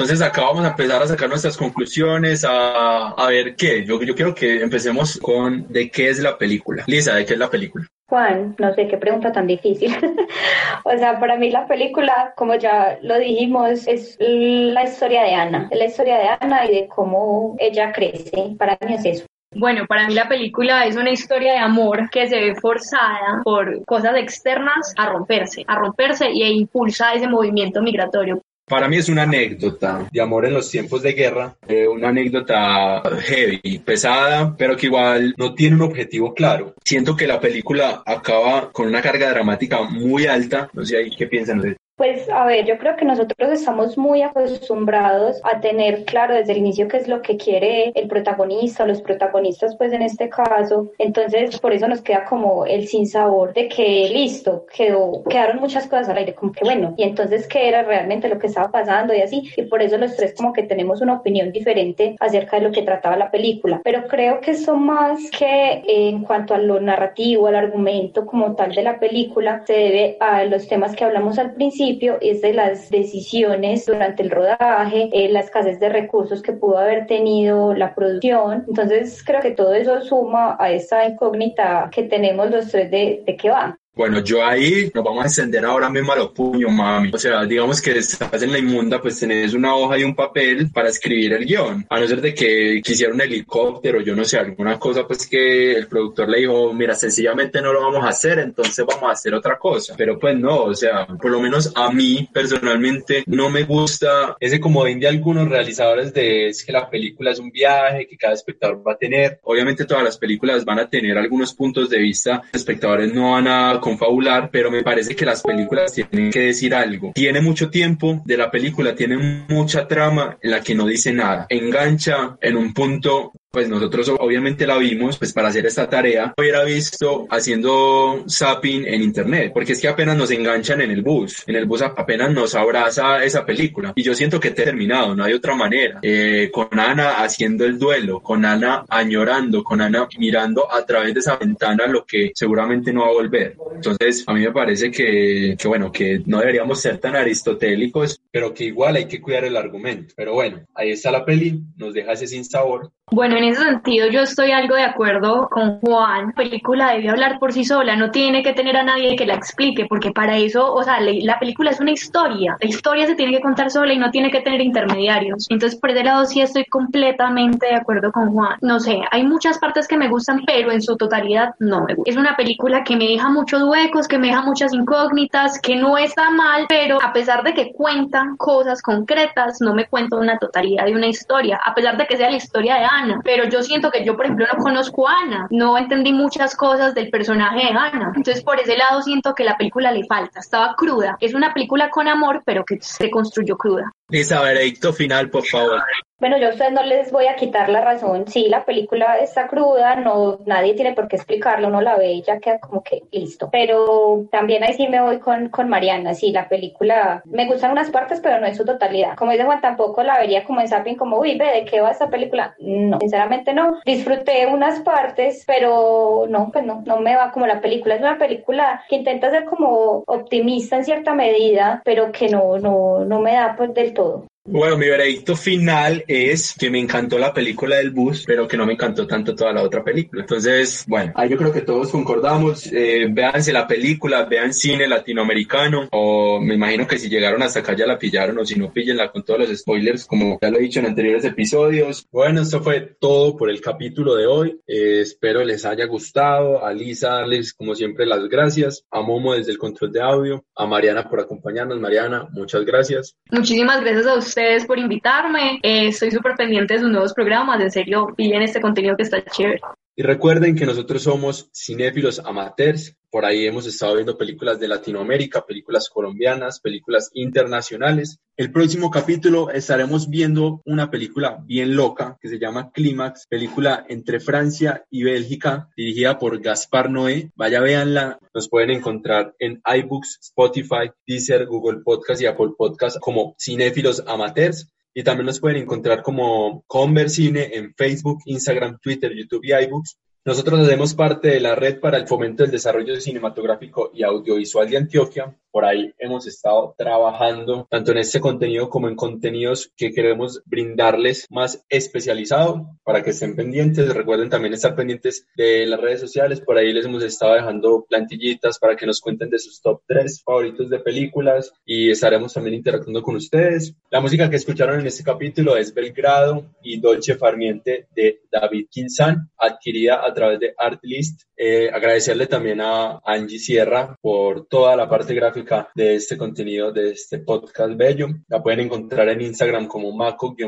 Entonces 0.00 0.26
acá 0.26 0.40
vamos 0.40 0.64
a 0.64 0.68
empezar 0.68 1.02
a 1.02 1.06
sacar 1.06 1.28
nuestras 1.28 1.58
conclusiones, 1.58 2.42
a, 2.42 3.10
a 3.10 3.28
ver 3.28 3.54
qué. 3.54 3.84
Yo, 3.84 4.02
yo 4.02 4.14
quiero 4.14 4.34
que 4.34 4.62
empecemos 4.62 5.18
con 5.18 5.70
de 5.70 5.90
qué 5.90 6.08
es 6.08 6.20
la 6.20 6.38
película. 6.38 6.84
Lisa, 6.86 7.14
¿de 7.14 7.26
qué 7.26 7.34
es 7.34 7.38
la 7.38 7.50
película? 7.50 7.86
Juan, 8.08 8.56
no 8.58 8.74
sé 8.74 8.88
qué 8.88 8.96
pregunta 8.96 9.30
tan 9.30 9.46
difícil. 9.46 9.94
o 10.84 10.90
sea, 10.96 11.20
para 11.20 11.36
mí 11.36 11.50
la 11.50 11.66
película, 11.68 12.32
como 12.34 12.54
ya 12.54 12.98
lo 13.02 13.18
dijimos, 13.18 13.86
es 13.86 14.16
la 14.18 14.84
historia 14.84 15.22
de 15.22 15.34
Ana. 15.34 15.68
La 15.70 15.84
historia 15.84 16.16
de 16.16 16.28
Ana 16.40 16.64
y 16.64 16.74
de 16.76 16.88
cómo 16.88 17.56
ella 17.58 17.92
crece. 17.92 18.56
Para 18.58 18.78
mí 18.86 18.94
es 18.94 19.04
eso. 19.04 19.26
Bueno, 19.54 19.84
para 19.86 20.06
mí 20.06 20.14
la 20.14 20.28
película 20.28 20.86
es 20.86 20.96
una 20.96 21.10
historia 21.10 21.52
de 21.52 21.58
amor 21.58 22.08
que 22.08 22.26
se 22.26 22.40
ve 22.40 22.54
forzada 22.54 23.42
por 23.44 23.84
cosas 23.84 24.16
externas 24.16 24.94
a 24.96 25.10
romperse, 25.10 25.64
a 25.66 25.74
romperse 25.74 26.26
e 26.26 26.52
impulsa 26.52 27.12
ese 27.12 27.28
movimiento 27.28 27.82
migratorio. 27.82 28.40
Para 28.70 28.86
mí 28.86 28.98
es 28.98 29.08
una 29.08 29.24
anécdota 29.24 30.06
de 30.12 30.20
amor 30.20 30.46
en 30.46 30.54
los 30.54 30.70
tiempos 30.70 31.02
de 31.02 31.12
guerra, 31.12 31.56
eh, 31.66 31.88
una 31.88 32.10
anécdota 32.10 33.02
heavy, 33.18 33.80
pesada, 33.80 34.54
pero 34.56 34.76
que 34.76 34.86
igual 34.86 35.34
no 35.36 35.54
tiene 35.54 35.74
un 35.74 35.82
objetivo 35.82 36.32
claro. 36.34 36.76
Siento 36.84 37.16
que 37.16 37.26
la 37.26 37.40
película 37.40 38.04
acaba 38.06 38.70
con 38.70 38.86
una 38.86 39.02
carga 39.02 39.28
dramática 39.28 39.82
muy 39.82 40.26
alta. 40.26 40.70
No 40.72 40.86
sé 40.86 40.98
ahí 40.98 41.10
qué 41.10 41.26
piensan 41.26 41.58
ustedes. 41.58 41.78
Pues 42.00 42.30
a 42.30 42.46
ver, 42.46 42.64
yo 42.64 42.78
creo 42.78 42.96
que 42.96 43.04
nosotros 43.04 43.50
estamos 43.52 43.98
muy 43.98 44.22
acostumbrados 44.22 45.38
a 45.44 45.60
tener 45.60 46.06
claro 46.06 46.34
desde 46.34 46.52
el 46.52 46.58
inicio 46.58 46.88
qué 46.88 46.96
es 46.96 47.08
lo 47.08 47.20
que 47.20 47.36
quiere 47.36 47.92
el 47.94 48.08
protagonista 48.08 48.86
los 48.86 49.02
protagonistas, 49.02 49.76
pues 49.76 49.92
en 49.92 50.00
este 50.00 50.30
caso. 50.30 50.92
Entonces, 50.96 51.60
por 51.60 51.74
eso 51.74 51.86
nos 51.88 52.00
queda 52.00 52.24
como 52.24 52.64
el 52.64 52.88
sinsabor 52.88 53.52
de 53.52 53.68
que 53.68 54.08
listo, 54.10 54.64
quedó, 54.74 55.22
quedaron 55.28 55.58
muchas 55.60 55.88
cosas 55.88 56.08
al 56.08 56.16
aire, 56.16 56.32
como 56.34 56.52
que 56.52 56.64
bueno, 56.64 56.94
y 56.96 57.02
entonces 57.02 57.46
qué 57.46 57.68
era 57.68 57.82
realmente 57.82 58.30
lo 58.30 58.38
que 58.38 58.46
estaba 58.46 58.70
pasando 58.70 59.12
y 59.12 59.20
así. 59.20 59.50
Y 59.58 59.64
por 59.64 59.82
eso 59.82 59.98
los 59.98 60.16
tres 60.16 60.32
como 60.34 60.54
que 60.54 60.62
tenemos 60.62 61.02
una 61.02 61.16
opinión 61.16 61.52
diferente 61.52 62.16
acerca 62.18 62.56
de 62.56 62.62
lo 62.62 62.72
que 62.72 62.80
trataba 62.80 63.18
la 63.18 63.30
película. 63.30 63.82
Pero 63.84 64.08
creo 64.08 64.40
que 64.40 64.52
eso 64.52 64.74
más 64.74 65.30
que 65.38 65.82
en 65.86 66.22
cuanto 66.22 66.54
a 66.54 66.58
lo 66.58 66.80
narrativo, 66.80 67.46
al 67.46 67.56
argumento 67.56 68.24
como 68.24 68.56
tal 68.56 68.74
de 68.74 68.84
la 68.84 68.98
película, 68.98 69.64
se 69.66 69.74
debe 69.74 70.16
a 70.18 70.44
los 70.44 70.66
temas 70.66 70.96
que 70.96 71.04
hablamos 71.04 71.38
al 71.38 71.52
principio 71.52 71.89
es 72.20 72.42
de 72.42 72.52
las 72.52 72.90
decisiones 72.90 73.86
durante 73.86 74.22
el 74.22 74.30
rodaje, 74.30 75.08
eh, 75.12 75.28
la 75.30 75.40
escasez 75.40 75.80
de 75.80 75.88
recursos 75.88 76.42
que 76.42 76.52
pudo 76.52 76.78
haber 76.78 77.06
tenido 77.06 77.74
la 77.74 77.94
producción. 77.94 78.64
Entonces 78.68 79.22
creo 79.24 79.40
que 79.40 79.52
todo 79.52 79.74
eso 79.74 80.00
suma 80.02 80.56
a 80.58 80.70
esa 80.70 81.06
incógnita 81.06 81.88
que 81.90 82.04
tenemos 82.04 82.50
los 82.50 82.70
tres 82.70 82.90
de, 82.90 83.22
de 83.26 83.36
qué 83.36 83.50
va. 83.50 83.79
Bueno, 84.00 84.20
yo 84.20 84.42
ahí 84.42 84.90
nos 84.94 85.04
vamos 85.04 85.24
a 85.24 85.26
encender 85.26 85.62
ahora 85.62 85.90
mismo 85.90 86.10
a 86.12 86.16
los 86.16 86.30
puños, 86.30 86.72
mami. 86.72 87.10
O 87.12 87.18
sea, 87.18 87.44
digamos 87.44 87.82
que 87.82 87.98
estás 87.98 88.42
en 88.42 88.50
la 88.50 88.58
inmunda, 88.58 88.98
pues 88.98 89.20
tenés 89.20 89.52
una 89.52 89.74
hoja 89.74 89.98
y 89.98 90.04
un 90.04 90.14
papel 90.14 90.70
para 90.70 90.88
escribir 90.88 91.34
el 91.34 91.44
guion. 91.44 91.84
A 91.90 92.00
no 92.00 92.06
ser 92.06 92.22
de 92.22 92.32
que 92.32 92.80
quisiera 92.82 93.12
un 93.12 93.20
helicóptero, 93.20 94.00
yo 94.00 94.16
no 94.16 94.24
sé, 94.24 94.38
alguna 94.38 94.78
cosa, 94.78 95.06
pues 95.06 95.26
que 95.26 95.72
el 95.72 95.86
productor 95.86 96.30
le 96.30 96.38
dijo, 96.38 96.72
mira, 96.72 96.94
sencillamente 96.94 97.60
no 97.60 97.74
lo 97.74 97.82
vamos 97.82 98.02
a 98.02 98.08
hacer, 98.08 98.38
entonces 98.38 98.86
vamos 98.86 99.10
a 99.10 99.12
hacer 99.12 99.34
otra 99.34 99.58
cosa. 99.58 99.92
Pero 99.98 100.18
pues 100.18 100.34
no, 100.34 100.62
o 100.62 100.74
sea, 100.74 101.06
por 101.06 101.30
lo 101.30 101.38
menos 101.38 101.70
a 101.76 101.92
mí 101.92 102.26
personalmente 102.32 103.22
no 103.26 103.50
me 103.50 103.64
gusta 103.64 104.34
ese 104.40 104.58
comodín 104.58 104.98
de 104.98 105.08
algunos 105.08 105.46
realizadores 105.46 106.14
de 106.14 106.48
es 106.48 106.64
que 106.64 106.72
la 106.72 106.88
película 106.88 107.32
es 107.32 107.38
un 107.38 107.50
viaje 107.50 108.06
que 108.06 108.16
cada 108.16 108.32
espectador 108.32 108.82
va 108.82 108.94
a 108.94 108.96
tener. 108.96 109.40
Obviamente 109.42 109.84
todas 109.84 110.04
las 110.04 110.16
películas 110.16 110.64
van 110.64 110.78
a 110.78 110.88
tener 110.88 111.18
algunos 111.18 111.52
puntos 111.52 111.90
de 111.90 111.98
vista, 111.98 112.40
los 112.50 112.62
espectadores 112.62 113.12
no 113.12 113.32
van 113.32 113.46
a 113.46 113.78
confabular, 113.90 114.50
pero 114.50 114.70
me 114.70 114.82
parece 114.82 115.16
que 115.16 115.26
las 115.26 115.42
películas 115.42 115.92
tienen 115.92 116.30
que 116.30 116.40
decir 116.40 116.74
algo. 116.74 117.12
Tiene 117.14 117.40
mucho 117.40 117.70
tiempo 117.70 118.22
de 118.24 118.36
la 118.36 118.50
película, 118.50 118.94
tiene 118.94 119.16
mucha 119.48 119.86
trama 119.88 120.38
en 120.40 120.50
la 120.50 120.60
que 120.60 120.74
no 120.74 120.86
dice 120.86 121.12
nada. 121.12 121.46
Engancha 121.48 122.36
en 122.40 122.56
un 122.56 122.72
punto 122.72 123.32
pues 123.50 123.68
nosotros 123.68 124.12
obviamente 124.18 124.66
la 124.66 124.78
vimos, 124.78 125.18
pues 125.18 125.32
para 125.32 125.48
hacer 125.48 125.66
esta 125.66 125.88
tarea, 125.88 126.32
hubiera 126.36 126.64
visto 126.64 127.26
haciendo 127.30 128.24
zapping 128.28 128.86
en 128.86 129.02
internet, 129.02 129.50
porque 129.52 129.72
es 129.72 129.80
que 129.80 129.88
apenas 129.88 130.16
nos 130.16 130.30
enganchan 130.30 130.80
en 130.80 130.90
el 130.90 131.02
bus, 131.02 131.42
en 131.46 131.56
el 131.56 131.66
bus 131.66 131.82
apenas 131.82 132.32
nos 132.32 132.54
abraza 132.54 133.24
esa 133.24 133.44
película. 133.44 133.92
Y 133.96 134.02
yo 134.02 134.14
siento 134.14 134.38
que 134.38 134.48
he 134.48 134.52
terminado, 134.52 135.14
no 135.14 135.24
hay 135.24 135.32
otra 135.32 135.54
manera. 135.54 135.98
Eh, 136.02 136.50
con 136.52 136.78
Ana 136.78 137.22
haciendo 137.22 137.64
el 137.64 137.78
duelo, 137.78 138.20
con 138.20 138.44
Ana 138.44 138.84
añorando, 138.88 139.64
con 139.64 139.80
Ana 139.80 140.08
mirando 140.18 140.72
a 140.72 140.84
través 140.86 141.14
de 141.14 141.20
esa 141.20 141.36
ventana 141.36 141.86
lo 141.86 142.04
que 142.04 142.30
seguramente 142.34 142.92
no 142.92 143.02
va 143.02 143.08
a 143.08 143.12
volver. 143.12 143.56
Entonces, 143.74 144.24
a 144.26 144.32
mí 144.32 144.40
me 144.40 144.52
parece 144.52 144.90
que, 144.90 145.56
que 145.58 145.68
bueno, 145.68 145.90
que 145.90 146.22
no 146.26 146.38
deberíamos 146.38 146.80
ser 146.80 146.98
tan 146.98 147.16
aristotélicos, 147.16 148.20
pero 148.30 148.54
que 148.54 148.64
igual 148.64 148.96
hay 148.96 149.06
que 149.06 149.20
cuidar 149.20 149.44
el 149.44 149.56
argumento. 149.56 150.14
Pero 150.16 150.34
bueno, 150.34 150.66
ahí 150.74 150.90
está 150.90 151.10
la 151.10 151.24
peli, 151.24 151.62
nos 151.76 151.94
deja 151.94 152.12
ese 152.12 152.28
sin 152.28 152.44
sabor 152.44 152.92
bueno, 153.12 153.36
en 153.40 153.48
ese 153.48 153.62
sentido 153.62 154.08
yo 154.08 154.20
estoy 154.20 154.52
algo 154.52 154.76
de 154.76 154.84
acuerdo 154.84 155.48
con 155.50 155.80
Juan. 155.80 156.28
La 156.28 156.32
película 156.32 156.92
debe 156.92 157.08
hablar 157.08 157.38
por 157.38 157.52
sí 157.52 157.64
sola, 157.64 157.96
no 157.96 158.10
tiene 158.10 158.42
que 158.42 158.52
tener 158.52 158.76
a 158.76 158.82
nadie 158.82 159.16
que 159.16 159.26
la 159.26 159.34
explique, 159.34 159.86
porque 159.86 160.10
para 160.10 160.36
eso, 160.36 160.72
o 160.72 160.82
sea, 160.82 160.98
la 161.00 161.38
película 161.38 161.70
es 161.70 161.80
una 161.80 161.90
historia. 161.90 162.56
La 162.60 162.68
historia 162.68 163.06
se 163.06 163.14
tiene 163.14 163.32
que 163.32 163.40
contar 163.40 163.70
sola 163.70 163.92
y 163.92 163.98
no 163.98 164.10
tiene 164.10 164.30
que 164.30 164.40
tener 164.40 164.60
intermediarios. 164.60 165.46
Entonces, 165.48 165.78
por 165.78 165.90
ese 165.90 166.04
lado 166.04 166.24
sí 166.26 166.40
estoy 166.40 166.64
completamente 166.66 167.66
de 167.66 167.74
acuerdo 167.74 168.12
con 168.12 168.32
Juan. 168.32 168.58
No 168.60 168.78
sé, 168.78 169.00
hay 169.10 169.24
muchas 169.24 169.58
partes 169.58 169.88
que 169.88 169.96
me 169.96 170.08
gustan, 170.08 170.42
pero 170.46 170.70
en 170.70 170.82
su 170.82 170.96
totalidad 170.96 171.54
no 171.58 171.84
me 171.84 171.94
gusta. 171.94 172.10
Es 172.10 172.16
una 172.16 172.36
película 172.36 172.84
que 172.84 172.96
me 172.96 173.06
deja 173.06 173.28
muchos 173.30 173.62
huecos, 173.62 174.06
que 174.06 174.18
me 174.18 174.28
deja 174.28 174.42
muchas 174.42 174.72
incógnitas, 174.74 175.58
que 175.60 175.76
no 175.76 175.96
está 175.96 176.30
mal, 176.30 176.66
pero 176.68 177.02
a 177.02 177.12
pesar 177.12 177.42
de 177.42 177.54
que 177.54 177.72
cuenta 177.72 178.34
cosas 178.36 178.82
concretas, 178.82 179.60
no 179.60 179.74
me 179.74 179.86
cuenta 179.86 180.16
una 180.16 180.38
totalidad 180.38 180.84
de 180.84 180.94
una 180.94 181.06
historia, 181.06 181.60
a 181.64 181.74
pesar 181.74 181.96
de 181.96 182.06
que 182.06 182.16
sea 182.16 182.30
la 182.30 182.36
historia 182.36 182.76
de 182.76 182.84
pero 183.30 183.44
yo 183.44 183.62
siento 183.62 183.92
que 183.92 184.04
yo, 184.04 184.16
por 184.16 184.24
ejemplo, 184.24 184.44
no 184.52 184.58
conozco 184.58 185.08
a 185.08 185.20
Ana, 185.20 185.46
no 185.50 185.78
entendí 185.78 186.12
muchas 186.12 186.56
cosas 186.56 186.96
del 186.96 187.10
personaje 187.10 187.60
de 187.60 187.78
Ana, 187.78 188.12
entonces 188.16 188.42
por 188.42 188.58
ese 188.58 188.76
lado 188.76 189.00
siento 189.02 189.36
que 189.36 189.44
la 189.44 189.56
película 189.56 189.92
le 189.92 190.04
falta, 190.04 190.40
estaba 190.40 190.74
cruda, 190.74 191.16
es 191.20 191.32
una 191.32 191.54
película 191.54 191.90
con 191.90 192.08
amor, 192.08 192.42
pero 192.44 192.64
que 192.64 192.78
se 192.80 193.08
construyó 193.08 193.56
cruda. 193.56 193.92
Lisa, 194.10 194.42
veredicto 194.42 194.92
final, 194.92 195.30
por 195.30 195.44
favor. 195.44 195.80
Bueno, 196.20 196.36
yo 196.36 196.48
a 196.48 196.50
ustedes 196.50 196.72
no 196.72 196.82
les 196.82 197.10
voy 197.10 197.26
a 197.28 197.34
quitar 197.34 197.70
la 197.70 197.80
razón. 197.80 198.26
Sí, 198.28 198.46
la 198.48 198.66
película 198.66 199.16
está 199.18 199.46
cruda, 199.48 199.96
no, 199.96 200.38
nadie 200.44 200.74
tiene 200.74 200.92
por 200.92 201.08
qué 201.08 201.16
explicarlo, 201.16 201.68
uno 201.68 201.80
la 201.80 201.96
ve 201.96 202.12
y 202.12 202.22
ya 202.22 202.38
queda 202.38 202.60
como 202.60 202.82
que 202.82 203.04
listo. 203.10 203.48
Pero 203.50 204.26
también 204.30 204.62
ahí 204.62 204.74
sí 204.74 204.86
me 204.86 205.00
voy 205.00 205.18
con, 205.18 205.48
con 205.48 205.70
Mariana. 205.70 206.12
Sí, 206.12 206.30
la 206.30 206.46
película 206.46 207.22
me 207.24 207.46
gustan 207.46 207.72
unas 207.72 207.90
partes, 207.90 208.20
pero 208.20 208.38
no 208.38 208.46
en 208.46 208.54
su 208.54 208.66
totalidad. 208.66 209.16
Como 209.16 209.32
dice 209.32 209.44
Juan, 209.44 209.62
tampoco 209.62 210.02
la 210.02 210.18
vería 210.18 210.44
como 210.44 210.60
en 210.60 210.68
Zapping, 210.68 210.96
como, 210.96 211.18
uy, 211.18 211.38
ve, 211.38 211.52
¿de 211.52 211.64
qué 211.64 211.80
va 211.80 211.90
esta 211.90 212.10
película? 212.10 212.54
No, 212.58 212.98
sinceramente 213.00 213.54
no. 213.54 213.80
Disfruté 213.86 214.46
unas 214.46 214.80
partes, 214.80 215.44
pero 215.46 216.26
no, 216.28 216.50
pues 216.52 216.66
no, 216.66 216.82
no 216.84 217.00
me 217.00 217.16
va 217.16 217.32
como 217.32 217.46
la 217.46 217.62
película. 217.62 217.94
Es 217.94 218.02
una 218.02 218.18
película 218.18 218.82
que 218.90 218.96
intenta 218.96 219.30
ser 219.30 219.46
como 219.46 220.04
optimista 220.06 220.76
en 220.76 220.84
cierta 220.84 221.14
medida, 221.14 221.80
pero 221.82 222.12
que 222.12 222.28
no, 222.28 222.58
no, 222.58 223.06
no 223.06 223.20
me 223.20 223.32
da 223.32 223.54
pues 223.56 223.72
del 223.72 223.94
todo. 223.94 223.99
people 224.00 224.29
Bueno, 224.44 224.78
mi 224.78 224.88
veredicto 224.88 225.36
final 225.36 226.02
es 226.08 226.54
que 226.58 226.70
me 226.70 226.78
encantó 226.78 227.18
la 227.18 227.34
película 227.34 227.76
del 227.76 227.90
bus, 227.90 228.24
pero 228.26 228.48
que 228.48 228.56
no 228.56 228.64
me 228.64 228.72
encantó 228.72 229.06
tanto 229.06 229.34
toda 229.34 229.52
la 229.52 229.62
otra 229.62 229.84
película. 229.84 230.22
Entonces, 230.22 230.84
bueno, 230.88 231.12
ahí 231.14 231.28
yo 231.28 231.36
creo 231.36 231.52
que 231.52 231.60
todos 231.60 231.90
concordamos. 231.90 232.66
Eh, 232.72 233.06
véanse 233.10 233.52
la 233.52 233.68
película, 233.68 234.24
vean 234.24 234.54
cine 234.54 234.88
latinoamericano, 234.88 235.88
o 235.92 236.40
me 236.40 236.54
imagino 236.54 236.86
que 236.86 236.98
si 236.98 237.10
llegaron 237.10 237.42
hasta 237.42 237.60
acá 237.60 237.76
ya 237.76 237.86
la 237.86 237.98
pillaron, 237.98 238.38
o 238.38 238.46
si 238.46 238.58
no, 238.58 238.72
píllenla 238.72 239.12
con 239.12 239.24
todos 239.24 239.40
los 239.40 239.58
spoilers, 239.58 240.06
como 240.06 240.38
ya 240.40 240.50
lo 240.50 240.58
he 240.58 240.62
dicho 240.62 240.80
en 240.80 240.86
anteriores 240.86 241.24
episodios. 241.26 242.08
Bueno, 242.10 242.40
esto 242.40 242.62
fue 242.62 242.96
todo 242.98 243.36
por 243.36 243.50
el 243.50 243.60
capítulo 243.60 244.14
de 244.14 244.26
hoy. 244.26 244.58
Eh, 244.66 245.00
espero 245.02 245.44
les 245.44 245.66
haya 245.66 245.84
gustado. 245.84 246.64
A 246.64 246.72
Lisa, 246.72 247.10
darles 247.10 247.52
como 247.52 247.74
siempre 247.74 248.06
las 248.06 248.26
gracias. 248.28 248.84
A 248.90 249.02
Momo 249.02 249.34
desde 249.34 249.52
el 249.52 249.58
control 249.58 249.92
de 249.92 250.00
audio. 250.00 250.44
A 250.56 250.66
Mariana 250.66 251.10
por 251.10 251.20
acompañarnos. 251.20 251.78
Mariana, 251.78 252.26
muchas 252.32 252.64
gracias. 252.64 253.16
Muchísimas 253.30 253.82
gracias 253.82 254.06
a 254.06 254.14
ustedes 254.14 254.29
ustedes 254.30 254.64
por 254.64 254.78
invitarme. 254.78 255.60
Eh, 255.62 255.88
estoy 255.88 256.10
súper 256.10 256.34
pendiente 256.36 256.74
de 256.74 256.80
sus 256.80 256.90
nuevos 256.90 257.12
programas. 257.12 257.60
En 257.60 257.70
serio, 257.70 258.14
pillen 258.16 258.42
este 258.42 258.60
contenido 258.60 258.96
que 258.96 259.02
está 259.02 259.22
chévere. 259.22 259.60
Y 260.00 260.02
recuerden 260.02 260.56
que 260.56 260.64
nosotros 260.64 261.02
somos 261.02 261.50
cinéfilos 261.54 262.20
amateurs. 262.20 262.96
Por 263.10 263.26
ahí 263.26 263.44
hemos 263.44 263.66
estado 263.66 263.96
viendo 263.96 264.16
películas 264.16 264.58
de 264.58 264.66
Latinoamérica, 264.66 265.44
películas 265.44 265.90
colombianas, 265.90 266.58
películas 266.60 267.10
internacionales. 267.12 268.18
El 268.34 268.50
próximo 268.50 268.90
capítulo 268.90 269.50
estaremos 269.50 270.08
viendo 270.08 270.62
una 270.64 270.90
película 270.90 271.44
bien 271.44 271.76
loca 271.76 272.16
que 272.18 272.30
se 272.30 272.38
llama 272.38 272.72
Clímax, 272.72 273.26
película 273.28 273.84
entre 273.90 274.20
Francia 274.20 274.86
y 274.88 275.02
Bélgica, 275.02 275.68
dirigida 275.76 276.18
por 276.18 276.40
Gaspar 276.40 276.90
Noé. 276.90 277.30
Vaya, 277.34 277.60
véanla. 277.60 278.18
Nos 278.32 278.48
pueden 278.48 278.70
encontrar 278.70 279.34
en 279.38 279.60
iBooks, 279.66 280.18
Spotify, 280.22 280.90
Deezer, 281.06 281.44
Google 281.44 281.80
Podcast 281.84 282.22
y 282.22 282.24
Apple 282.24 282.52
Podcast 282.56 282.96
como 283.00 283.36
cinéfilos 283.38 284.02
amateurs 284.06 284.72
y 284.94 285.02
también 285.02 285.26
nos 285.26 285.40
pueden 285.40 285.62
encontrar 285.62 286.02
como 286.02 286.64
Conversine 286.66 287.50
en 287.52 287.74
Facebook, 287.74 288.20
Instagram, 288.24 288.78
Twitter, 288.80 289.12
YouTube 289.14 289.44
y 289.44 289.52
iBooks. 289.52 289.98
Nosotros 290.22 290.60
hacemos 290.60 290.92
parte 290.92 291.28
de 291.28 291.40
la 291.40 291.54
red 291.54 291.80
para 291.80 291.96
el 291.96 292.06
fomento 292.06 292.42
del 292.42 292.52
desarrollo 292.52 293.00
cinematográfico 293.00 293.90
y 293.94 294.02
audiovisual 294.02 294.68
de 294.68 294.76
Antioquia. 294.76 295.34
Por 295.50 295.64
ahí 295.64 295.92
hemos 295.98 296.26
estado 296.26 296.74
trabajando 296.76 297.66
tanto 297.68 297.90
en 297.90 297.98
este 297.98 298.20
contenido 298.20 298.68
como 298.68 298.86
en 298.88 298.94
contenidos 298.94 299.72
que 299.76 299.90
queremos 299.90 300.42
brindarles 300.44 301.26
más 301.30 301.64
especializado 301.70 302.68
para 302.84 303.02
que 303.02 303.10
estén 303.10 303.34
pendientes. 303.34 303.92
Recuerden 303.92 304.28
también 304.28 304.52
estar 304.52 304.76
pendientes 304.76 305.26
de 305.34 305.66
las 305.66 305.80
redes 305.80 306.00
sociales. 306.00 306.42
Por 306.42 306.58
ahí 306.58 306.72
les 306.72 306.84
hemos 306.84 307.02
estado 307.02 307.34
dejando 307.34 307.86
plantillitas 307.88 308.58
para 308.58 308.76
que 308.76 308.86
nos 308.86 309.00
cuenten 309.00 309.30
de 309.30 309.38
sus 309.38 309.60
top 309.62 309.80
3 309.88 310.22
favoritos 310.22 310.68
de 310.68 310.80
películas 310.80 311.50
y 311.64 311.90
estaremos 311.90 312.34
también 312.34 312.56
interactuando 312.56 313.02
con 313.02 313.16
ustedes. 313.16 313.74
La 313.90 314.00
música 314.00 314.28
que 314.28 314.36
escucharon 314.36 314.78
en 314.78 314.86
este 314.86 315.02
capítulo 315.02 315.56
es 315.56 315.74
Belgrado 315.74 316.44
y 316.62 316.78
Dolce 316.78 317.16
Farmiente 317.16 317.88
de 317.96 318.20
David 318.30 318.66
Kinsan, 318.70 319.30
adquirida 319.36 320.06
a 320.06 320.09
través 320.14 320.40
de 320.40 320.54
Artlist. 320.56 321.22
Eh, 321.36 321.70
agradecerle 321.72 322.26
también 322.26 322.60
a 322.60 323.00
Angie 323.04 323.38
Sierra 323.38 323.96
por 324.00 324.46
toda 324.46 324.76
la 324.76 324.88
parte 324.88 325.14
gráfica 325.14 325.68
de 325.74 325.94
este 325.94 326.16
contenido, 326.16 326.72
de 326.72 326.90
este 326.90 327.18
podcast 327.18 327.76
bello. 327.76 328.08
La 328.28 328.42
pueden 328.42 328.60
encontrar 328.60 329.08
en 329.08 329.20
Instagram 329.22 329.66
como 329.66 329.92
maco-sktch, 329.92 330.38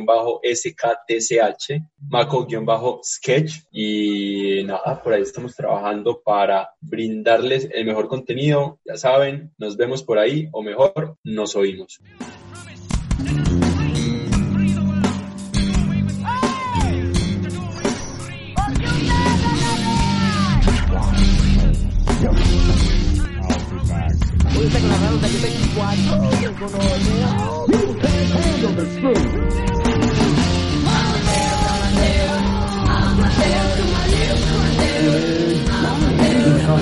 maco-sketch. 2.09 3.53
Y 3.70 4.64
nada, 4.64 5.03
por 5.03 5.14
ahí 5.14 5.22
estamos 5.22 5.55
trabajando 5.55 6.20
para 6.22 6.70
brindarles 6.81 7.68
el 7.72 7.87
mejor 7.87 8.09
contenido. 8.09 8.81
Ya 8.85 8.96
saben, 8.96 9.53
nos 9.59 9.77
vemos 9.77 10.03
por 10.03 10.18
ahí 10.18 10.48
o 10.53 10.62
mejor, 10.62 11.16
nos 11.25 11.57
oímos. 11.57 12.01
Talking 24.62 24.79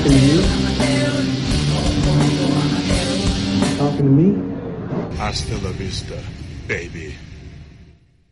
to 0.05 0.19
you? 0.19 0.43
Talking 3.79 3.97
to 3.97 4.13
me? 4.13 4.29
Hasta 5.17 5.55
la 5.63 5.71
vista, 5.71 6.17
baby. 6.69 7.20